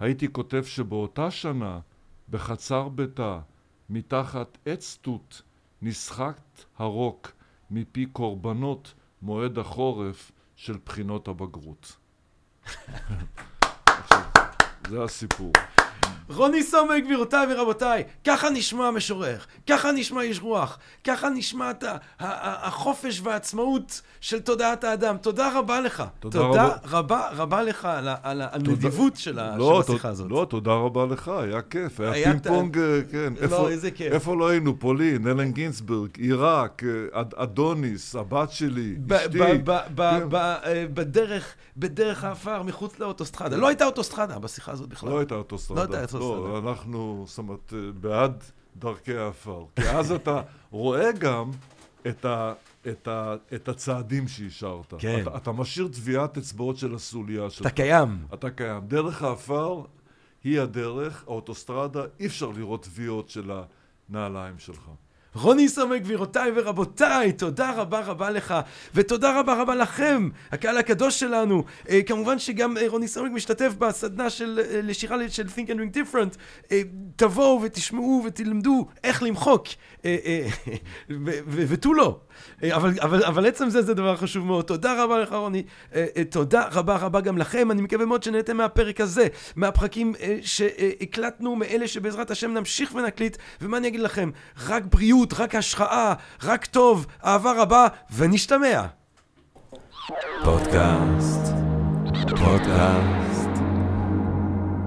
[0.00, 1.80] הייתי כותב שבאותה שנה,
[2.28, 3.40] בחצר ביתה,
[3.90, 5.42] מתחת עץ תות,
[5.82, 7.32] נסחט הרוק
[7.74, 11.96] מפי קורבנות מועד החורף של בחינות הבגרות.
[14.88, 15.52] זה הסיפור.
[16.34, 21.84] רוני סומק, גבירותיי ורבותיי, ככה נשמע המשורר, ככה נשמע איש רוח, ככה נשמע את
[22.18, 25.16] החופש והעצמאות של תודעת האדם.
[25.16, 26.02] תודה רבה לך.
[26.20, 26.98] תודה, תודה רבה.
[26.98, 30.30] רבה רבה לך על, על הנדיבות של, לא, השיחה הזאת.
[30.30, 33.32] לא, תודה רבה לך, היה כיף, היה, היה פינג פונג, אה, כן.
[33.36, 34.12] לא, איפה, איזה כיף.
[34.12, 34.78] איפה לא היינו?
[34.78, 36.82] פולין, אלן גינסברג, עיראק,
[37.14, 39.38] אה, אדוניס, הבת שלי, אשתי.
[39.38, 39.70] כן.
[40.40, 43.56] אה, בדרך, בדרך האפר, מחוץ לאוטוסטרדה.
[43.56, 45.10] לא הייתה אוטוסטרדה בשיחה הזאת בכלל.
[45.10, 46.04] לא הייתה אוטוסטרדה.
[46.22, 48.44] לא לא, אנחנו, זאת אומרת, בעד
[48.76, 49.64] דרכי האפר.
[49.76, 51.50] כי אז אתה רואה גם
[52.08, 52.52] את, ה,
[52.88, 54.94] את, ה, את הצעדים שהשארת.
[54.98, 55.22] כן.
[55.22, 57.66] אתה, אתה משאיר טביעת אצבעות של הסוליה שלך.
[57.66, 58.26] אתה קיים.
[58.34, 58.86] אתה קיים.
[58.86, 59.82] דרך האפר
[60.44, 63.50] היא הדרך, האוטוסטרדה, אי אפשר לראות טביעות של
[64.08, 64.90] הנעליים שלך.
[65.34, 68.54] רוני סומק, גבירותיי ורבותיי, תודה רבה רבה לך,
[68.94, 71.64] ותודה רבה רבה לכם, הקהל הקדוש שלנו.
[71.86, 75.96] Uh, כמובן שגם uh, רוני סומק משתתף בסדנה של uh, לשירה של Think and Doing
[75.96, 76.36] Different.
[76.64, 76.70] Uh,
[77.16, 81.10] תבואו ותשמעו ותלמדו איך למחוק, uh, uh,
[81.46, 82.20] ותו לא.
[82.62, 84.64] אבל, אבל, אבל עצם זה זה דבר חשוב מאוד.
[84.64, 85.62] תודה רבה לך רוני,
[86.30, 87.70] תודה רבה רבה גם לכם.
[87.70, 89.26] אני מקווה מאוד שנהנתם מהפרק הזה,
[89.56, 94.30] מהפרקים שהקלטנו, מאלה שבעזרת השם נמשיך ונקליט, ומה אני אגיד לכם,
[94.66, 94.82] רק.
[94.92, 98.82] בריאות, רק השחאה, רק טוב, אהבה רבה, ונשתמע.
[100.44, 101.54] פודקאסט,
[102.36, 103.50] פודקאסט,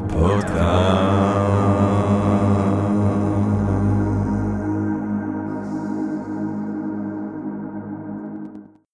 [0.09, 1.74] פודקאסט.